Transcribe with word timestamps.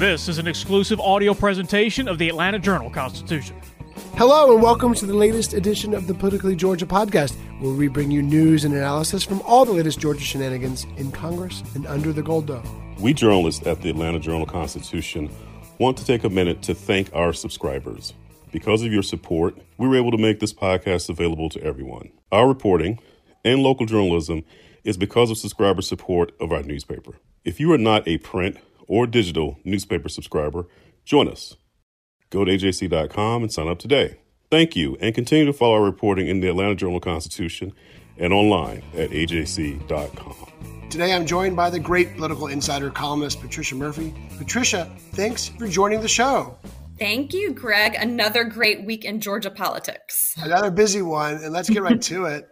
This 0.00 0.30
is 0.30 0.38
an 0.38 0.46
exclusive 0.48 0.98
audio 0.98 1.34
presentation 1.34 2.08
of 2.08 2.16
the 2.16 2.30
Atlanta 2.30 2.58
Journal 2.58 2.88
Constitution. 2.88 3.60
Hello, 4.14 4.54
and 4.54 4.62
welcome 4.62 4.94
to 4.94 5.04
the 5.04 5.12
latest 5.12 5.52
edition 5.52 5.92
of 5.92 6.06
the 6.06 6.14
Politically 6.14 6.56
Georgia 6.56 6.86
podcast, 6.86 7.34
where 7.60 7.74
we 7.74 7.86
bring 7.86 8.10
you 8.10 8.22
news 8.22 8.64
and 8.64 8.72
analysis 8.72 9.22
from 9.22 9.42
all 9.42 9.66
the 9.66 9.72
latest 9.72 10.00
Georgia 10.00 10.22
shenanigans 10.22 10.86
in 10.96 11.12
Congress 11.12 11.62
and 11.74 11.86
under 11.86 12.14
the 12.14 12.22
gold 12.22 12.46
dome. 12.46 12.96
We 12.98 13.12
journalists 13.12 13.66
at 13.66 13.82
the 13.82 13.90
Atlanta 13.90 14.18
Journal 14.20 14.46
Constitution 14.46 15.28
want 15.76 15.98
to 15.98 16.06
take 16.06 16.24
a 16.24 16.30
minute 16.30 16.62
to 16.62 16.74
thank 16.74 17.14
our 17.14 17.34
subscribers. 17.34 18.14
Because 18.52 18.82
of 18.82 18.90
your 18.90 19.02
support, 19.02 19.58
we 19.76 19.86
were 19.86 19.96
able 19.96 20.12
to 20.12 20.18
make 20.18 20.40
this 20.40 20.54
podcast 20.54 21.10
available 21.10 21.50
to 21.50 21.62
everyone. 21.62 22.10
Our 22.32 22.48
reporting 22.48 23.00
and 23.44 23.62
local 23.62 23.84
journalism 23.84 24.44
is 24.82 24.96
because 24.96 25.30
of 25.30 25.36
subscriber 25.36 25.82
support 25.82 26.32
of 26.40 26.52
our 26.52 26.62
newspaper. 26.62 27.16
If 27.44 27.60
you 27.60 27.70
are 27.74 27.78
not 27.78 28.08
a 28.08 28.16
print 28.16 28.56
or 28.90 29.06
digital 29.06 29.56
newspaper 29.64 30.08
subscriber, 30.08 30.66
join 31.04 31.28
us. 31.28 31.56
Go 32.28 32.44
to 32.44 32.50
ajc.com 32.50 33.42
and 33.42 33.52
sign 33.52 33.68
up 33.68 33.78
today. 33.78 34.18
Thank 34.50 34.74
you, 34.74 34.96
and 35.00 35.14
continue 35.14 35.46
to 35.46 35.52
follow 35.52 35.74
our 35.74 35.82
reporting 35.82 36.26
in 36.26 36.40
the 36.40 36.48
Atlanta 36.48 36.74
Journal 36.74 36.98
Constitution 36.98 37.72
and 38.18 38.32
online 38.32 38.82
at 38.96 39.10
ajc.com. 39.10 40.88
Today 40.90 41.12
I'm 41.12 41.24
joined 41.24 41.54
by 41.54 41.70
the 41.70 41.78
great 41.78 42.16
political 42.16 42.48
insider 42.48 42.90
columnist 42.90 43.40
Patricia 43.40 43.76
Murphy. 43.76 44.12
Patricia, 44.38 44.90
thanks 45.12 45.48
for 45.50 45.68
joining 45.68 46.00
the 46.00 46.08
show. 46.08 46.58
Thank 46.98 47.32
you, 47.32 47.52
Greg. 47.52 47.94
Another 47.94 48.42
great 48.42 48.84
week 48.84 49.04
in 49.04 49.20
Georgia 49.20 49.50
politics. 49.50 50.34
Another 50.36 50.70
busy 50.70 51.00
one, 51.00 51.34
and 51.36 51.52
let's 51.52 51.70
get 51.70 51.82
right 51.82 52.02
to 52.02 52.24
it. 52.26 52.48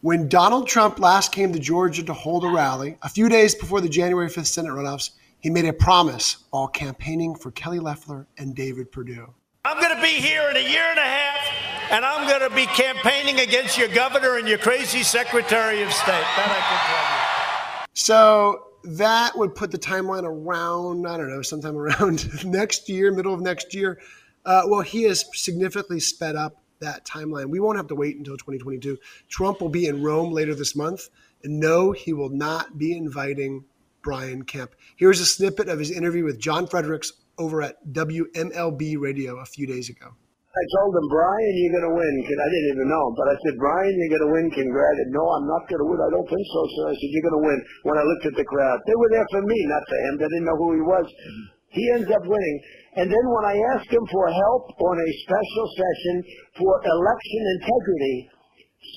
When 0.00 0.28
Donald 0.28 0.66
Trump 0.68 0.98
last 0.98 1.32
came 1.32 1.52
to 1.52 1.58
Georgia 1.58 2.02
to 2.02 2.14
hold 2.14 2.44
a 2.44 2.48
rally, 2.48 2.96
a 3.02 3.10
few 3.10 3.28
days 3.28 3.54
before 3.54 3.82
the 3.82 3.90
January 3.90 4.28
5th 4.28 4.46
Senate 4.46 4.72
runoffs, 4.72 5.10
he 5.42 5.50
made 5.50 5.64
a 5.64 5.72
promise 5.72 6.36
while 6.50 6.68
campaigning 6.68 7.34
for 7.34 7.50
Kelly 7.50 7.80
Loeffler 7.80 8.28
and 8.38 8.54
David 8.54 8.92
Perdue. 8.92 9.34
I'm 9.64 9.80
going 9.80 9.94
to 9.94 10.00
be 10.00 10.20
here 10.20 10.48
in 10.48 10.56
a 10.56 10.60
year 10.60 10.84
and 10.88 10.98
a 10.98 11.02
half, 11.02 11.90
and 11.90 12.04
I'm 12.04 12.28
going 12.28 12.48
to 12.48 12.54
be 12.54 12.66
campaigning 12.66 13.40
against 13.40 13.76
your 13.76 13.88
governor 13.88 14.38
and 14.38 14.48
your 14.48 14.58
crazy 14.58 15.02
Secretary 15.02 15.82
of 15.82 15.92
State. 15.92 16.06
That 16.06 16.46
I 16.48 16.60
can 16.68 16.86
tell 16.86 17.82
you. 17.82 17.86
So 17.94 18.68
that 18.96 19.36
would 19.36 19.54
put 19.56 19.72
the 19.72 19.78
timeline 19.78 20.22
around, 20.24 21.08
I 21.08 21.16
don't 21.16 21.28
know, 21.28 21.42
sometime 21.42 21.76
around 21.76 22.44
next 22.44 22.88
year, 22.88 23.12
middle 23.12 23.34
of 23.34 23.40
next 23.40 23.74
year. 23.74 24.00
Uh, 24.44 24.62
well, 24.66 24.80
he 24.80 25.02
has 25.04 25.24
significantly 25.34 25.98
sped 25.98 26.36
up 26.36 26.62
that 26.78 27.04
timeline. 27.04 27.46
We 27.46 27.58
won't 27.58 27.76
have 27.76 27.88
to 27.88 27.96
wait 27.96 28.16
until 28.16 28.36
2022. 28.36 28.96
Trump 29.28 29.60
will 29.60 29.68
be 29.68 29.86
in 29.86 30.02
Rome 30.02 30.32
later 30.32 30.54
this 30.54 30.76
month. 30.76 31.08
And 31.42 31.58
no, 31.58 31.90
he 31.90 32.12
will 32.12 32.28
not 32.28 32.78
be 32.78 32.96
inviting 32.96 33.64
Brian 34.02 34.42
Kemp. 34.44 34.74
Here's 34.96 35.20
a 35.20 35.26
snippet 35.26 35.68
of 35.68 35.78
his 35.78 35.90
interview 35.90 36.24
with 36.24 36.38
John 36.38 36.66
Fredericks 36.66 37.12
over 37.38 37.62
at 37.62 37.80
WMLB 37.90 38.98
radio 38.98 39.38
a 39.38 39.46
few 39.46 39.66
days 39.66 39.88
ago. 39.88 40.12
I 40.52 40.64
told 40.76 40.92
him, 40.92 41.08
Brian, 41.08 41.54
you're 41.56 41.80
going 41.80 41.88
to 41.88 41.96
win. 41.96 42.14
I 42.28 42.48
didn't 42.52 42.70
even 42.76 42.88
know 42.92 43.04
him, 43.08 43.14
but 43.16 43.28
I 43.32 43.36
said, 43.40 43.56
Brian, 43.56 43.94
you're 43.96 44.12
going 44.20 44.26
to 44.28 44.32
win. 44.36 44.46
Congrats. 44.52 45.08
No, 45.08 45.24
I'm 45.24 45.48
not 45.48 45.64
going 45.64 45.80
to 45.80 45.88
win. 45.88 45.96
I 45.96 46.12
don't 46.12 46.28
think 46.28 46.44
so, 46.44 46.60
sir. 46.76 46.84
I 46.92 46.94
said, 47.00 47.08
you're 47.08 47.24
going 47.24 47.40
to 47.40 47.46
win. 47.48 47.58
When 47.88 47.96
I 47.96 48.04
looked 48.04 48.28
at 48.28 48.36
the 48.36 48.44
crowd, 48.44 48.78
they 48.84 48.92
were 48.92 49.08
there 49.16 49.24
for 49.32 49.42
me, 49.48 49.56
not 49.64 49.80
for 49.88 49.96
him. 49.96 50.14
They 50.20 50.28
didn't 50.28 50.48
know 50.52 50.60
who 50.60 50.70
he 50.76 50.84
was. 50.84 51.08
Mm-hmm. 51.08 51.62
He 51.72 51.84
ends 51.96 52.10
up 52.12 52.24
winning. 52.28 52.58
And 53.00 53.08
then 53.08 53.24
when 53.32 53.48
I 53.48 53.56
asked 53.72 53.88
him 53.88 54.04
for 54.12 54.28
help 54.28 54.64
on 54.76 54.96
a 55.00 55.10
special 55.24 55.66
session 55.72 56.14
for 56.60 56.72
election 56.84 57.42
integrity, 57.56 58.16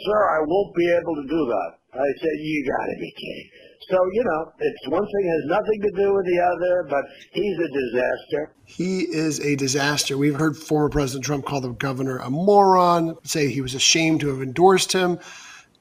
sir, 0.03 0.19
I 0.35 0.43
won't 0.43 0.75
be 0.75 0.87
able 0.91 1.16
to 1.23 1.25
do 1.31 1.41
that. 1.55 1.69
I 1.95 2.09
said, 2.19 2.35
you 2.43 2.57
got 2.67 2.85
to 2.91 2.97
be 2.99 3.11
kidding. 3.16 3.49
So, 3.90 3.97
you 4.13 4.23
know, 4.23 4.51
it's 4.59 4.88
one 4.88 5.06
thing 5.06 5.28
has 5.28 5.46
nothing 5.46 5.81
to 5.81 5.91
do 5.91 6.13
with 6.13 6.25
the 6.25 6.40
other, 6.40 6.88
but 6.90 7.06
he's 7.31 7.57
a 7.59 7.68
disaster. 7.68 8.51
He 8.66 9.01
is 9.01 9.40
a 9.41 9.56
disaster. 9.56 10.18
We've 10.18 10.35
heard 10.35 10.57
former 10.57 10.90
President 10.90 11.23
Trump 11.23 11.46
call 11.46 11.62
the 11.62 11.69
governor 11.69 12.18
a 12.18 12.29
moron, 12.31 13.16
say 13.23 13.50
he 13.50 13.62
was 13.62 13.75
ashamed 13.75 14.22
to 14.22 14.29
have 14.29 14.41
endorsed 14.41 14.91
him, 14.91 15.19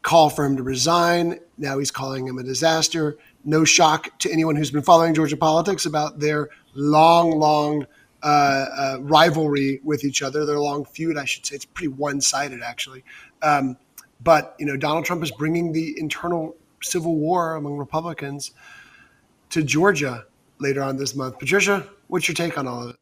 call 0.02 0.28
for 0.28 0.44
him 0.44 0.56
to 0.58 0.62
resign. 0.62 1.38
Now 1.56 1.78
he's 1.78 1.90
calling 1.90 2.26
him 2.26 2.38
a 2.38 2.42
disaster. 2.42 3.16
No 3.44 3.64
shock 3.64 4.18
to 4.18 4.30
anyone 4.30 4.56
who's 4.56 4.70
been 4.70 4.82
following 4.82 5.14
Georgia 5.14 5.36
politics 5.36 5.86
about 5.86 6.20
their 6.20 6.50
long, 6.74 7.38
long 7.38 7.86
uh, 8.22 8.26
uh, 8.26 8.96
rivalry 9.00 9.80
with 9.82 10.04
each 10.04 10.22
other, 10.22 10.44
their 10.44 10.60
long 10.60 10.84
feud, 10.84 11.16
I 11.16 11.24
should 11.24 11.46
say. 11.46 11.56
It's 11.56 11.64
pretty 11.64 11.88
one 11.88 12.20
sided, 12.20 12.62
actually. 12.62 13.04
Um, 13.42 13.78
but, 14.22 14.54
you 14.58 14.66
know, 14.66 14.76
Donald 14.76 15.04
Trump 15.04 15.22
is 15.22 15.30
bringing 15.30 15.72
the 15.72 15.98
internal 15.98 16.56
civil 16.84 17.16
war 17.16 17.56
among 17.56 17.76
Republicans 17.76 18.52
to 19.50 19.62
Georgia 19.62 20.24
later 20.58 20.82
on 20.82 20.96
this 20.96 21.14
month. 21.14 21.38
Patricia, 21.38 21.88
what's 22.08 22.28
your 22.28 22.34
take 22.34 22.56
on 22.58 22.66
all 22.66 22.84
of 22.84 22.90
it? 22.90 22.96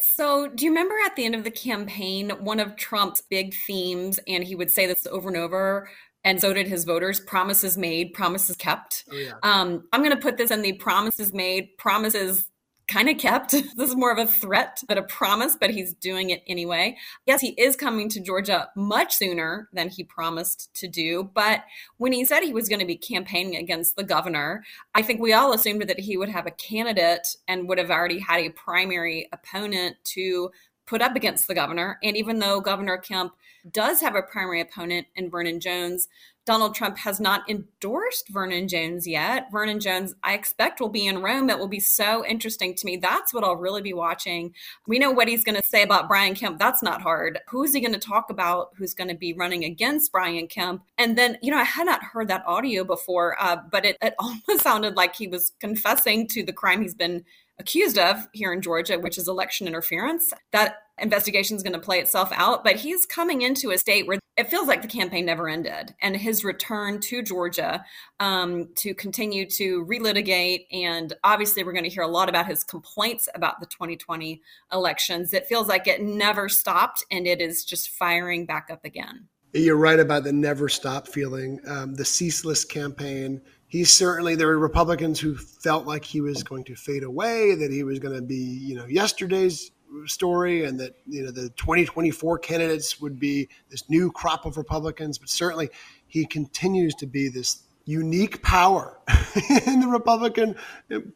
So, 0.00 0.48
do 0.48 0.64
you 0.64 0.70
remember 0.70 0.94
at 1.06 1.14
the 1.14 1.24
end 1.24 1.34
of 1.34 1.44
the 1.44 1.50
campaign, 1.50 2.30
one 2.40 2.58
of 2.58 2.76
Trump's 2.76 3.20
big 3.20 3.54
themes, 3.66 4.18
and 4.26 4.42
he 4.42 4.54
would 4.54 4.70
say 4.70 4.86
this 4.86 5.06
over 5.06 5.28
and 5.28 5.36
over, 5.36 5.88
and 6.24 6.40
so 6.40 6.52
did 6.52 6.66
his 6.66 6.84
voters 6.84 7.20
promises 7.20 7.76
made, 7.76 8.12
promises 8.12 8.56
kept? 8.56 9.04
Oh, 9.10 9.16
yeah. 9.16 9.32
um, 9.42 9.86
I'm 9.92 10.02
going 10.02 10.14
to 10.14 10.20
put 10.20 10.38
this 10.38 10.50
in 10.50 10.62
the 10.62 10.72
promises 10.74 11.32
made, 11.32 11.76
promises 11.78 12.48
kind 12.92 13.08
of 13.08 13.18
kept. 13.18 13.50
this 13.76 13.88
is 13.88 13.96
more 13.96 14.12
of 14.12 14.18
a 14.18 14.26
threat 14.26 14.82
than 14.88 14.98
a 14.98 15.02
promise, 15.02 15.56
but 15.58 15.70
he's 15.70 15.94
doing 15.94 16.30
it 16.30 16.42
anyway. 16.46 16.96
Yes, 17.26 17.40
he 17.40 17.50
is 17.50 17.76
coming 17.76 18.08
to 18.10 18.20
Georgia 18.20 18.68
much 18.76 19.14
sooner 19.14 19.68
than 19.72 19.88
he 19.88 20.04
promised 20.04 20.72
to 20.74 20.88
do. 20.88 21.30
But 21.34 21.64
when 21.96 22.12
he 22.12 22.24
said 22.24 22.42
he 22.42 22.52
was 22.52 22.68
going 22.68 22.80
to 22.80 22.86
be 22.86 22.96
campaigning 22.96 23.56
against 23.56 23.96
the 23.96 24.04
governor, 24.04 24.64
I 24.94 25.02
think 25.02 25.20
we 25.20 25.32
all 25.32 25.52
assumed 25.52 25.82
that 25.82 26.00
he 26.00 26.16
would 26.16 26.28
have 26.28 26.46
a 26.46 26.52
candidate 26.52 27.36
and 27.48 27.68
would 27.68 27.78
have 27.78 27.90
already 27.90 28.18
had 28.18 28.40
a 28.40 28.50
primary 28.50 29.28
opponent 29.32 29.96
to 30.04 30.50
put 30.86 31.00
up 31.00 31.16
against 31.16 31.48
the 31.48 31.54
governor. 31.54 31.98
And 32.02 32.16
even 32.16 32.38
though 32.38 32.60
Governor 32.60 32.98
Kemp 32.98 33.32
does 33.70 34.00
have 34.00 34.16
a 34.16 34.22
primary 34.22 34.60
opponent 34.60 35.06
in 35.14 35.30
Vernon 35.30 35.60
Jones, 35.60 36.08
Donald 36.44 36.74
Trump 36.74 36.98
has 36.98 37.20
not 37.20 37.48
endorsed 37.48 38.28
Vernon 38.28 38.66
Jones 38.66 39.06
yet. 39.06 39.46
Vernon 39.52 39.78
Jones, 39.78 40.14
I 40.24 40.34
expect, 40.34 40.80
will 40.80 40.88
be 40.88 41.06
in 41.06 41.22
Rome. 41.22 41.48
It 41.50 41.58
will 41.58 41.68
be 41.68 41.80
so 41.80 42.26
interesting 42.26 42.74
to 42.74 42.86
me. 42.86 42.96
That's 42.96 43.32
what 43.32 43.44
I'll 43.44 43.56
really 43.56 43.82
be 43.82 43.92
watching. 43.92 44.52
We 44.86 44.98
know 44.98 45.12
what 45.12 45.28
he's 45.28 45.44
going 45.44 45.60
to 45.60 45.66
say 45.66 45.82
about 45.82 46.08
Brian 46.08 46.34
Kemp. 46.34 46.58
That's 46.58 46.82
not 46.82 47.00
hard. 47.00 47.38
Who's 47.48 47.72
he 47.72 47.80
going 47.80 47.92
to 47.92 47.98
talk 47.98 48.28
about 48.28 48.70
who's 48.76 48.94
going 48.94 49.08
to 49.08 49.14
be 49.14 49.32
running 49.32 49.64
against 49.64 50.10
Brian 50.10 50.48
Kemp? 50.48 50.82
And 50.98 51.16
then, 51.16 51.38
you 51.42 51.52
know, 51.52 51.58
I 51.58 51.64
had 51.64 51.86
not 51.86 52.02
heard 52.02 52.28
that 52.28 52.44
audio 52.46 52.82
before, 52.82 53.36
uh, 53.40 53.58
but 53.70 53.84
it, 53.84 53.96
it 54.02 54.14
almost 54.18 54.62
sounded 54.62 54.96
like 54.96 55.14
he 55.14 55.28
was 55.28 55.52
confessing 55.60 56.26
to 56.28 56.42
the 56.42 56.52
crime 56.52 56.82
he's 56.82 56.94
been 56.94 57.24
accused 57.58 57.98
of 57.98 58.26
here 58.32 58.52
in 58.52 58.60
Georgia, 58.60 58.98
which 58.98 59.16
is 59.16 59.28
election 59.28 59.68
interference. 59.68 60.32
That 60.50 60.76
investigation 60.98 61.56
is 61.56 61.62
going 61.62 61.74
to 61.74 61.78
play 61.78 62.00
itself 62.00 62.30
out, 62.34 62.64
but 62.64 62.76
he's 62.76 63.06
coming 63.06 63.42
into 63.42 63.70
a 63.70 63.78
state 63.78 64.06
where 64.06 64.18
it 64.36 64.48
feels 64.48 64.66
like 64.66 64.82
the 64.82 64.88
campaign 64.88 65.26
never 65.26 65.48
ended. 65.48 65.94
And 66.00 66.16
his 66.16 66.44
return 66.44 67.00
to 67.00 67.22
Georgia 67.22 67.84
um, 68.20 68.68
to 68.76 68.94
continue 68.94 69.48
to 69.50 69.84
relitigate, 69.84 70.66
and 70.72 71.12
obviously, 71.22 71.64
we're 71.64 71.72
going 71.72 71.84
to 71.84 71.90
hear 71.90 72.02
a 72.02 72.08
lot 72.08 72.28
about 72.28 72.46
his 72.46 72.64
complaints 72.64 73.28
about 73.34 73.60
the 73.60 73.66
2020 73.66 74.40
elections. 74.72 75.32
It 75.34 75.46
feels 75.46 75.68
like 75.68 75.86
it 75.86 76.02
never 76.02 76.48
stopped, 76.48 77.04
and 77.10 77.26
it 77.26 77.40
is 77.40 77.64
just 77.64 77.90
firing 77.90 78.46
back 78.46 78.68
up 78.70 78.84
again. 78.84 79.28
You're 79.52 79.76
right 79.76 80.00
about 80.00 80.24
the 80.24 80.32
never 80.32 80.70
stop 80.70 81.06
feeling, 81.06 81.60
um, 81.66 81.94
the 81.94 82.06
ceaseless 82.06 82.64
campaign 82.64 83.42
he's 83.72 83.90
certainly 83.90 84.34
there 84.34 84.50
are 84.50 84.58
Republicans 84.58 85.18
who 85.18 85.34
felt 85.34 85.86
like 85.86 86.04
he 86.04 86.20
was 86.20 86.42
going 86.42 86.62
to 86.62 86.76
fade 86.76 87.02
away, 87.02 87.54
that 87.54 87.72
he 87.72 87.82
was 87.82 87.98
going 87.98 88.14
to 88.14 88.20
be, 88.20 88.36
you 88.36 88.76
know, 88.76 88.84
yesterday's 88.84 89.70
story, 90.06 90.64
and 90.64 90.78
that 90.80 90.94
you 91.06 91.22
know 91.22 91.30
the 91.30 91.48
2024 91.50 92.38
candidates 92.38 93.00
would 93.00 93.18
be 93.18 93.48
this 93.70 93.88
new 93.88 94.10
crop 94.10 94.46
of 94.46 94.56
Republicans. 94.56 95.18
But 95.18 95.28
certainly, 95.28 95.70
he 96.06 96.26
continues 96.26 96.94
to 96.96 97.06
be 97.06 97.28
this 97.28 97.62
unique 97.84 98.42
power 98.42 98.98
in 99.66 99.80
the 99.80 99.88
Republican 99.88 100.56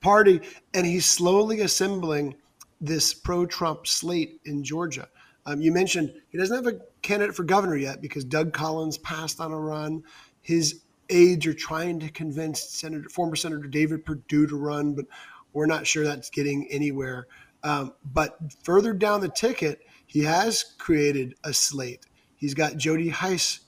Party, 0.01 0.41
and 0.75 0.87
he's 0.87 1.07
slowly 1.07 1.61
assembling 1.61 2.37
this 2.81 3.15
pro-Trump 3.15 3.87
slate 3.87 4.41
in 4.45 4.63
Georgia. 4.63 5.09
Um, 5.47 5.61
you 5.61 5.73
mentioned 5.73 6.13
he 6.29 6.39
doesn't 6.39 6.65
have 6.65 6.75
a 6.75 6.81
candidate 7.03 7.35
for 7.35 7.45
governor 7.45 7.77
yet 7.77 8.01
because 8.01 8.25
Doug 8.25 8.53
Collins 8.53 8.99
passed 8.99 9.41
on 9.41 9.53
a 9.53 9.59
run. 9.59 10.03
His 10.43 10.83
aides 11.09 11.47
are 11.47 11.55
trying 11.55 12.01
to 12.01 12.11
convince 12.11 12.63
Senator, 12.63 13.09
former 13.09 13.37
Senator 13.37 13.69
David 13.69 14.05
Perdue 14.05 14.49
to 14.49 14.57
run, 14.57 14.95
but 14.95 15.07
we're 15.53 15.67
not 15.67 15.87
sure 15.87 16.05
that's 16.05 16.31
getting 16.31 16.67
anywhere. 16.71 17.29
Um, 17.63 17.95
but 18.05 18.39
further 18.63 18.93
down 18.93 19.21
the 19.21 19.29
ticket, 19.29 19.81
he 20.07 20.23
has 20.23 20.75
created 20.79 21.35
a 21.45 21.53
slate. 21.53 22.07
He's 22.37 22.55
got 22.55 22.77
Jody 22.77 23.09
Hice 23.09 23.61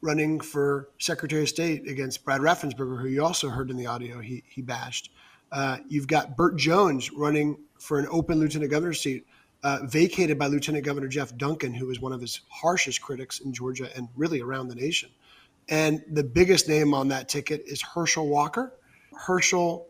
running 0.00 0.40
for 0.40 0.88
Secretary 0.98 1.42
of 1.42 1.48
State 1.48 1.88
against 1.88 2.24
Brad 2.24 2.40
Raffensperger, 2.40 3.00
who 3.00 3.08
you 3.08 3.24
also 3.24 3.48
heard 3.48 3.70
in 3.70 3.76
the 3.76 3.86
audio 3.86 4.20
he, 4.20 4.42
he 4.48 4.62
bashed. 4.62 5.10
Uh, 5.50 5.78
you've 5.88 6.06
got 6.06 6.36
Burt 6.36 6.56
Jones 6.56 7.12
running 7.12 7.58
for 7.78 7.98
an 7.98 8.06
open 8.10 8.40
lieutenant 8.40 8.70
governor 8.70 8.94
seat, 8.94 9.26
uh, 9.62 9.80
vacated 9.84 10.38
by 10.38 10.46
Lieutenant 10.46 10.84
Governor 10.84 11.08
Jeff 11.08 11.36
Duncan, 11.36 11.72
who 11.74 11.86
was 11.86 12.00
one 12.00 12.12
of 12.12 12.20
his 12.20 12.40
harshest 12.48 13.00
critics 13.00 13.40
in 13.40 13.52
Georgia 13.52 13.88
and 13.94 14.08
really 14.16 14.40
around 14.40 14.68
the 14.68 14.74
nation. 14.74 15.10
And 15.68 16.02
the 16.10 16.24
biggest 16.24 16.68
name 16.68 16.94
on 16.94 17.08
that 17.08 17.28
ticket 17.28 17.62
is 17.66 17.80
Herschel 17.82 18.28
Walker. 18.28 18.74
Herschel 19.14 19.88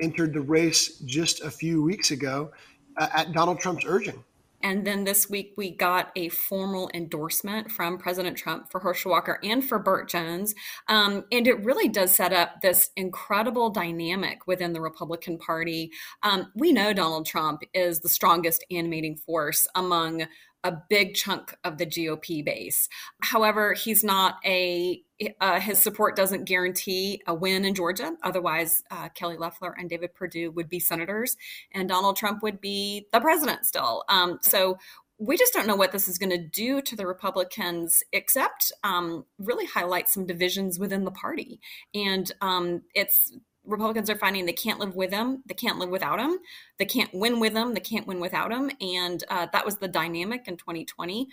entered 0.00 0.34
the 0.34 0.40
race 0.40 0.98
just 1.00 1.42
a 1.42 1.50
few 1.50 1.82
weeks 1.82 2.12
ago 2.12 2.52
uh, 2.98 3.08
at 3.12 3.32
Donald 3.32 3.60
Trump's 3.60 3.84
urging. 3.86 4.24
And 4.60 4.84
then 4.84 5.04
this 5.04 5.30
week, 5.30 5.54
we 5.56 5.70
got 5.70 6.10
a 6.16 6.30
formal 6.30 6.90
endorsement 6.92 7.70
from 7.70 7.96
President 7.96 8.36
Trump 8.36 8.70
for 8.70 8.80
Herschel 8.80 9.12
Walker 9.12 9.38
and 9.44 9.64
for 9.64 9.78
Burt 9.78 10.08
Jones. 10.08 10.54
Um, 10.88 11.24
and 11.30 11.46
it 11.46 11.64
really 11.64 11.88
does 11.88 12.14
set 12.14 12.32
up 12.32 12.60
this 12.60 12.90
incredible 12.96 13.70
dynamic 13.70 14.46
within 14.46 14.72
the 14.72 14.80
Republican 14.80 15.38
Party. 15.38 15.92
Um, 16.24 16.50
we 16.56 16.72
know 16.72 16.92
Donald 16.92 17.26
Trump 17.26 17.62
is 17.72 18.00
the 18.00 18.08
strongest 18.08 18.64
animating 18.70 19.16
force 19.16 19.68
among 19.76 20.26
a 20.64 20.72
big 20.90 21.14
chunk 21.14 21.54
of 21.62 21.78
the 21.78 21.86
GOP 21.86 22.44
base. 22.44 22.88
However, 23.22 23.74
he's 23.74 24.02
not 24.02 24.38
a 24.44 25.02
uh, 25.40 25.60
his 25.60 25.80
support 25.80 26.16
doesn't 26.16 26.44
guarantee 26.44 27.22
a 27.26 27.34
win 27.34 27.64
in 27.64 27.74
Georgia. 27.74 28.12
Otherwise, 28.22 28.82
uh, 28.90 29.08
Kelly 29.10 29.36
Loeffler 29.36 29.74
and 29.78 29.90
David 29.90 30.14
Perdue 30.14 30.50
would 30.52 30.68
be 30.68 30.78
senators, 30.78 31.36
and 31.72 31.88
Donald 31.88 32.16
Trump 32.16 32.42
would 32.42 32.60
be 32.60 33.06
the 33.12 33.20
president 33.20 33.64
still. 33.64 34.04
Um, 34.08 34.38
so 34.42 34.78
we 35.18 35.36
just 35.36 35.52
don't 35.52 35.66
know 35.66 35.76
what 35.76 35.90
this 35.90 36.06
is 36.06 36.18
going 36.18 36.30
to 36.30 36.38
do 36.38 36.80
to 36.80 36.94
the 36.94 37.06
Republicans, 37.06 38.04
except 38.12 38.70
um, 38.84 39.24
really 39.38 39.66
highlight 39.66 40.08
some 40.08 40.26
divisions 40.26 40.78
within 40.78 41.04
the 41.04 41.10
party. 41.10 41.60
And 41.92 42.30
um, 42.40 42.82
it's 42.94 43.32
Republicans 43.64 44.08
are 44.08 44.16
finding 44.16 44.46
they 44.46 44.52
can't 44.52 44.78
live 44.78 44.94
with 44.94 45.10
them, 45.10 45.42
they 45.46 45.54
can't 45.54 45.78
live 45.78 45.90
without 45.90 46.18
them, 46.18 46.38
they 46.78 46.86
can't 46.86 47.12
win 47.12 47.38
with 47.38 47.52
them, 47.52 47.74
they 47.74 47.80
can't 47.80 48.06
win 48.06 48.20
without 48.20 48.50
them, 48.50 48.70
And 48.80 49.22
uh, 49.28 49.46
that 49.52 49.64
was 49.64 49.76
the 49.76 49.88
dynamic 49.88 50.48
in 50.48 50.56
2020. 50.56 51.28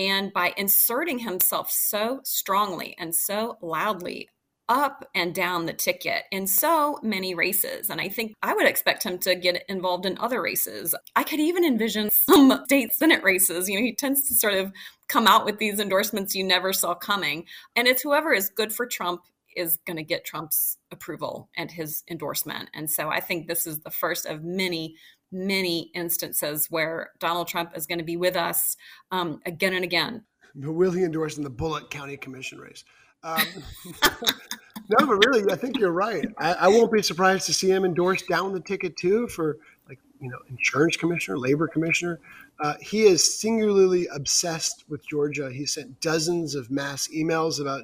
And 0.00 0.32
by 0.32 0.54
inserting 0.56 1.18
himself 1.18 1.70
so 1.70 2.20
strongly 2.24 2.96
and 2.98 3.14
so 3.14 3.58
loudly 3.60 4.30
up 4.66 5.04
and 5.14 5.34
down 5.34 5.66
the 5.66 5.74
ticket 5.74 6.22
in 6.30 6.46
so 6.46 6.98
many 7.02 7.34
races. 7.34 7.90
And 7.90 8.00
I 8.00 8.08
think 8.08 8.32
I 8.42 8.54
would 8.54 8.66
expect 8.66 9.02
him 9.02 9.18
to 9.18 9.34
get 9.34 9.62
involved 9.68 10.06
in 10.06 10.16
other 10.16 10.40
races. 10.40 10.94
I 11.14 11.22
could 11.22 11.40
even 11.40 11.66
envision 11.66 12.08
some 12.10 12.62
state 12.64 12.94
Senate 12.94 13.22
races. 13.22 13.68
You 13.68 13.78
know, 13.78 13.84
he 13.84 13.94
tends 13.94 14.26
to 14.28 14.34
sort 14.34 14.54
of 14.54 14.72
come 15.06 15.26
out 15.26 15.44
with 15.44 15.58
these 15.58 15.80
endorsements 15.80 16.34
you 16.34 16.44
never 16.44 16.72
saw 16.72 16.94
coming. 16.94 17.44
And 17.76 17.86
it's 17.86 18.00
whoever 18.00 18.32
is 18.32 18.48
good 18.48 18.72
for 18.72 18.86
Trump 18.86 19.20
is 19.54 19.76
going 19.84 19.98
to 19.98 20.02
get 20.02 20.24
Trump's 20.24 20.78
approval 20.90 21.50
and 21.58 21.70
his 21.70 22.04
endorsement. 22.08 22.70
And 22.72 22.90
so 22.90 23.10
I 23.10 23.20
think 23.20 23.48
this 23.48 23.66
is 23.66 23.80
the 23.80 23.90
first 23.90 24.24
of 24.24 24.42
many, 24.42 24.94
many 25.32 25.90
instances 25.94 26.66
where 26.70 27.10
Donald 27.18 27.48
Trump 27.48 27.76
is 27.76 27.86
going 27.86 27.98
to 27.98 28.04
be 28.04 28.16
with 28.16 28.36
us 28.36 28.76
um, 29.10 29.40
again 29.46 29.74
and 29.74 29.84
again. 29.84 30.24
But 30.54 30.72
will 30.72 30.90
he 30.90 31.04
endorse 31.04 31.36
in 31.36 31.44
the 31.44 31.50
Bulloch 31.50 31.90
County 31.90 32.16
Commission 32.16 32.58
race? 32.58 32.84
Um, 33.22 33.42
no, 34.88 35.06
but 35.06 35.24
really, 35.26 35.50
I 35.52 35.56
think 35.56 35.78
you're 35.78 35.92
right. 35.92 36.26
I, 36.38 36.52
I, 36.54 36.68
won't 36.68 36.90
be 36.90 37.02
surprised 37.02 37.46
to 37.46 37.52
see 37.52 37.70
him 37.70 37.84
endorse 37.84 38.22
down 38.22 38.52
the 38.52 38.60
ticket 38.60 38.96
too 38.96 39.28
for 39.28 39.58
like 39.88 39.98
you 40.20 40.30
know 40.30 40.38
insurance 40.48 40.96
commissioner, 40.96 41.38
labor 41.38 41.68
commissioner. 41.68 42.18
Uh, 42.60 42.74
he 42.80 43.02
is 43.02 43.38
singularly 43.38 44.06
obsessed 44.08 44.84
with 44.88 45.06
Georgia. 45.06 45.50
He 45.52 45.66
sent 45.66 46.00
dozens 46.00 46.54
of 46.54 46.70
mass 46.70 47.08
emails 47.08 47.60
about 47.60 47.82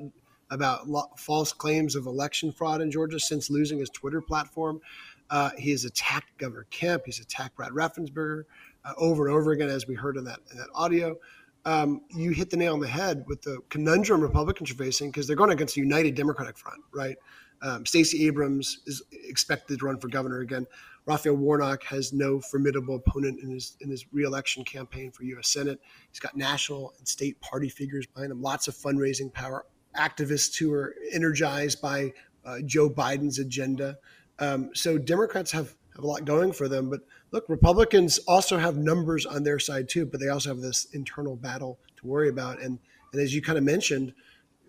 about 0.51 0.89
lo- 0.89 1.11
false 1.17 1.53
claims 1.53 1.97
of 1.97 2.07
election 2.07 2.53
fraud 2.53 2.81
in 2.81 2.91
Georgia 2.91 3.21
since 3.21 3.51
losing 3.51 3.79
his 3.79 3.91
Twitter 3.91 4.21
platform. 4.21 4.81
Uh, 5.31 5.51
he 5.59 5.71
has 5.71 5.85
attacked 5.85 6.39
Governor 6.39 6.67
Kemp. 6.71 7.03
He's 7.07 7.21
attacked 7.21 7.57
Brad 7.57 7.73
Raffensperger 7.73 8.45
uh, 8.85 8.93
over 8.97 9.27
and 9.27 9.37
over 9.37 9.53
again, 9.53 9.69
as 9.69 9.87
we 9.87 9.95
heard 9.95 10.17
in 10.17 10.25
that, 10.25 10.41
in 10.51 10.59
that 10.59 10.69
audio. 10.75 11.17
Um, 11.65 12.03
you 12.11 12.31
hit 12.31 12.51
the 12.51 12.57
nail 12.57 12.75
on 12.75 12.81
the 12.81 12.87
head 12.87 13.25
with 13.27 13.43
the 13.43 13.59
conundrum 13.71 14.21
Republicans 14.21 14.71
are 14.71 14.75
facing 14.75 15.11
because 15.11 15.27
they're 15.27 15.35
going 15.35 15.51
against 15.51 15.77
a 15.77 15.81
united 15.81 16.15
Democratic 16.15 16.57
front, 16.57 16.81
right? 16.93 17.17
Um, 17.63 17.85
Stacey 17.85 18.27
Abrams 18.27 18.81
is 18.87 19.03
expected 19.11 19.81
to 19.81 19.87
run 19.87 19.99
for 19.99 20.09
governor 20.09 20.41
again. 20.41 20.67
Raphael 21.07 21.35
Warnock 21.35 21.85
has 21.85 22.13
no 22.13 22.41
formidable 22.41 22.97
opponent 22.97 23.41
in 23.41 23.51
his 23.51 23.77
in 23.81 23.91
his 23.91 24.05
reelection 24.13 24.65
campaign 24.65 25.13
for 25.13 25.25
U.S. 25.25 25.49
Senate. 25.49 25.81
He's 26.11 26.19
got 26.19 26.37
national 26.37 26.95
and 26.99 27.07
state 27.07 27.41
party 27.41 27.69
figures 27.69 28.07
behind 28.07 28.33
him, 28.33 28.43
lots 28.43 28.67
of 28.69 28.75
fundraising 28.75 29.33
power, 29.33 29.67
activists 29.97 30.59
who 30.59 30.73
are 30.73 30.95
energized 31.13 31.81
by 31.81 32.13
uh, 32.45 32.59
Joe 32.65 32.91
Biden's 32.91 33.39
agenda. 33.39 33.99
Um, 34.39 34.71
so 34.75 34.99
Democrats 34.99 35.51
have, 35.53 35.75
have 35.95 36.05
a 36.05 36.07
lot 36.07 36.25
going 36.25 36.53
for 36.53 36.69
them. 36.69 36.91
But 36.91 37.01
look, 37.31 37.49
Republicans 37.49 38.19
also 38.29 38.59
have 38.59 38.77
numbers 38.77 39.27
on 39.27 39.43
their 39.43 39.59
side 39.59 39.89
too, 39.89 40.07
but 40.07 40.21
they 40.21 40.29
also 40.29 40.51
have 40.51 40.61
this 40.61 40.87
internal 40.93 41.37
battle 41.37 41.79
to 41.97 42.07
worry 42.07 42.29
about. 42.29 42.61
And, 42.61 42.79
and 43.13 43.23
as 43.23 43.35
you 43.35 43.43
kind 43.43 43.59
of 43.59 43.65
mentioned, 43.65 44.13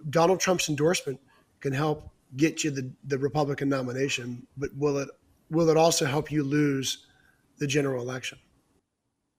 Donald 0.10 0.40
Trump's 0.40 0.70
endorsement 0.70 1.20
can 1.60 1.74
help 1.74 2.10
get 2.36 2.64
you 2.64 2.72
the, 2.72 2.92
the 3.06 3.18
Republican 3.18 3.70
nomination, 3.70 4.46
but 4.58 4.70
will 4.76 4.98
it 4.98 5.10
will 5.50 5.70
it 5.70 5.78
also 5.78 6.06
help 6.06 6.32
you 6.32 6.44
lose 6.44 7.06
the 7.58 7.68
general 7.68 8.02
election? 8.02 8.38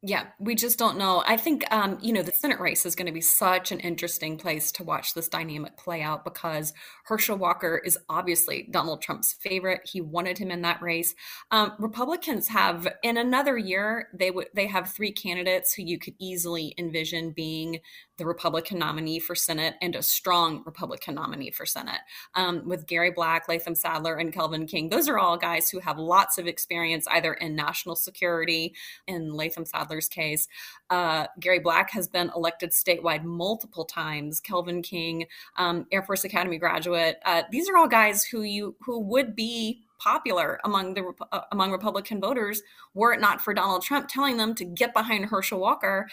Yeah, 0.00 0.26
we 0.38 0.55
just 0.55 0.78
don't 0.78 0.97
know. 0.97 1.25
I 1.26 1.37
think, 1.37 1.64
um, 1.73 1.99
you 2.00 2.12
know, 2.12 2.23
the 2.23 2.31
Senate 2.31 2.61
race 2.61 2.87
is 2.87 2.95
going 2.95 3.07
to 3.07 3.12
be 3.12 3.21
such 3.21 3.73
an 3.73 3.81
interesting 3.81 4.38
place 4.38 4.71
to 4.73 4.85
watch 4.85 5.12
this 5.12 5.26
dynamic 5.26 5.76
play 5.76 6.02
out 6.02 6.25
because 6.25 6.73
Herschel 7.07 7.37
Walker 7.37 7.83
is 7.85 7.99
obviously 8.09 8.69
Donald 8.71 9.02
Trump's 9.02 9.33
favorite. 9.33 9.81
He 9.93 10.00
wanted 10.00 10.38
him 10.38 10.52
in 10.52 10.62
that 10.62 10.81
race. 10.81 11.17
Um, 11.50 11.73
Republicans 11.81 12.47
have, 12.47 12.87
in 13.02 13.17
another 13.17 13.59
year, 13.59 14.07
they 14.14 14.31
would 14.31 14.47
they 14.55 14.69
have 14.69 14.88
three 14.93 15.11
candidates 15.11 15.75
who 15.75 15.83
you 15.83 15.99
could 15.99 16.14
easily 16.21 16.75
envision 16.78 17.33
being 17.33 17.81
the 18.18 18.26
Republican 18.26 18.78
nominee 18.78 19.18
for 19.20 19.34
Senate 19.34 19.76
and 19.80 19.96
a 19.96 20.02
strong 20.02 20.62
Republican 20.66 21.14
nominee 21.14 21.50
for 21.50 21.64
Senate 21.64 22.00
um, 22.34 22.68
with 22.68 22.87
Gary 22.87 23.12
Black, 23.12 23.48
Latham 23.48 23.75
Saddler, 23.75 24.16
and 24.16 24.32
Kelvin 24.32 24.66
King. 24.66 24.88
Those 24.88 25.08
are 25.08 25.18
all 25.18 25.38
guys 25.38 25.70
who 25.70 25.78
have 25.78 25.98
lots 25.98 26.37
of 26.37 26.46
experience 26.46 27.06
either 27.08 27.32
in 27.32 27.54
national 27.54 27.96
security, 27.96 28.75
in 29.06 29.32
Latham 29.32 29.64
Saddler's 29.64 30.08
case. 30.08 30.48
Uh, 30.90 31.26
Gary 31.40 31.60
Black 31.60 31.90
has 31.92 32.08
been 32.08 32.30
elected 32.34 32.72
statewide 32.72 33.22
multiple 33.22 33.84
times. 33.84 34.40
Kelvin 34.40 34.82
King, 34.82 35.26
um, 35.56 35.87
Air 35.92 36.02
Force 36.02 36.25
Academy 36.25 36.58
graduate. 36.58 37.18
Uh, 37.25 37.42
these 37.50 37.68
are 37.68 37.76
all 37.76 37.88
guys 37.88 38.25
who 38.25 38.42
you 38.42 38.76
who 38.80 39.00
would 39.00 39.37
be 39.37 39.84
popular 39.98 40.60
among 40.64 40.94
the 40.94 41.12
uh, 41.32 41.40
among 41.52 41.72
Republican 41.72 42.20
voters 42.20 42.62
were 42.94 43.12
it 43.12 43.20
not 43.20 43.40
for 43.40 43.52
Donald 43.52 43.82
Trump 43.82 44.08
telling 44.08 44.37
them 44.37 44.54
to 44.54 44.64
get 44.64 44.94
behind 44.94 45.26
Herschel 45.26 45.58
Walker 45.58 46.08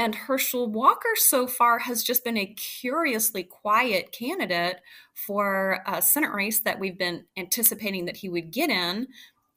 and 0.00 0.14
Herschel 0.14 0.66
Walker 0.66 1.10
so 1.14 1.46
far 1.46 1.78
has 1.80 2.02
just 2.02 2.24
been 2.24 2.38
a 2.38 2.54
curiously 2.54 3.42
quiet 3.42 4.12
candidate 4.12 4.80
for 5.12 5.80
a 5.86 6.00
Senate 6.00 6.32
race 6.32 6.60
that 6.60 6.80
we've 6.80 6.96
been 6.96 7.26
anticipating 7.36 8.06
that 8.06 8.16
he 8.16 8.30
would 8.30 8.50
get 8.50 8.70
in. 8.70 9.08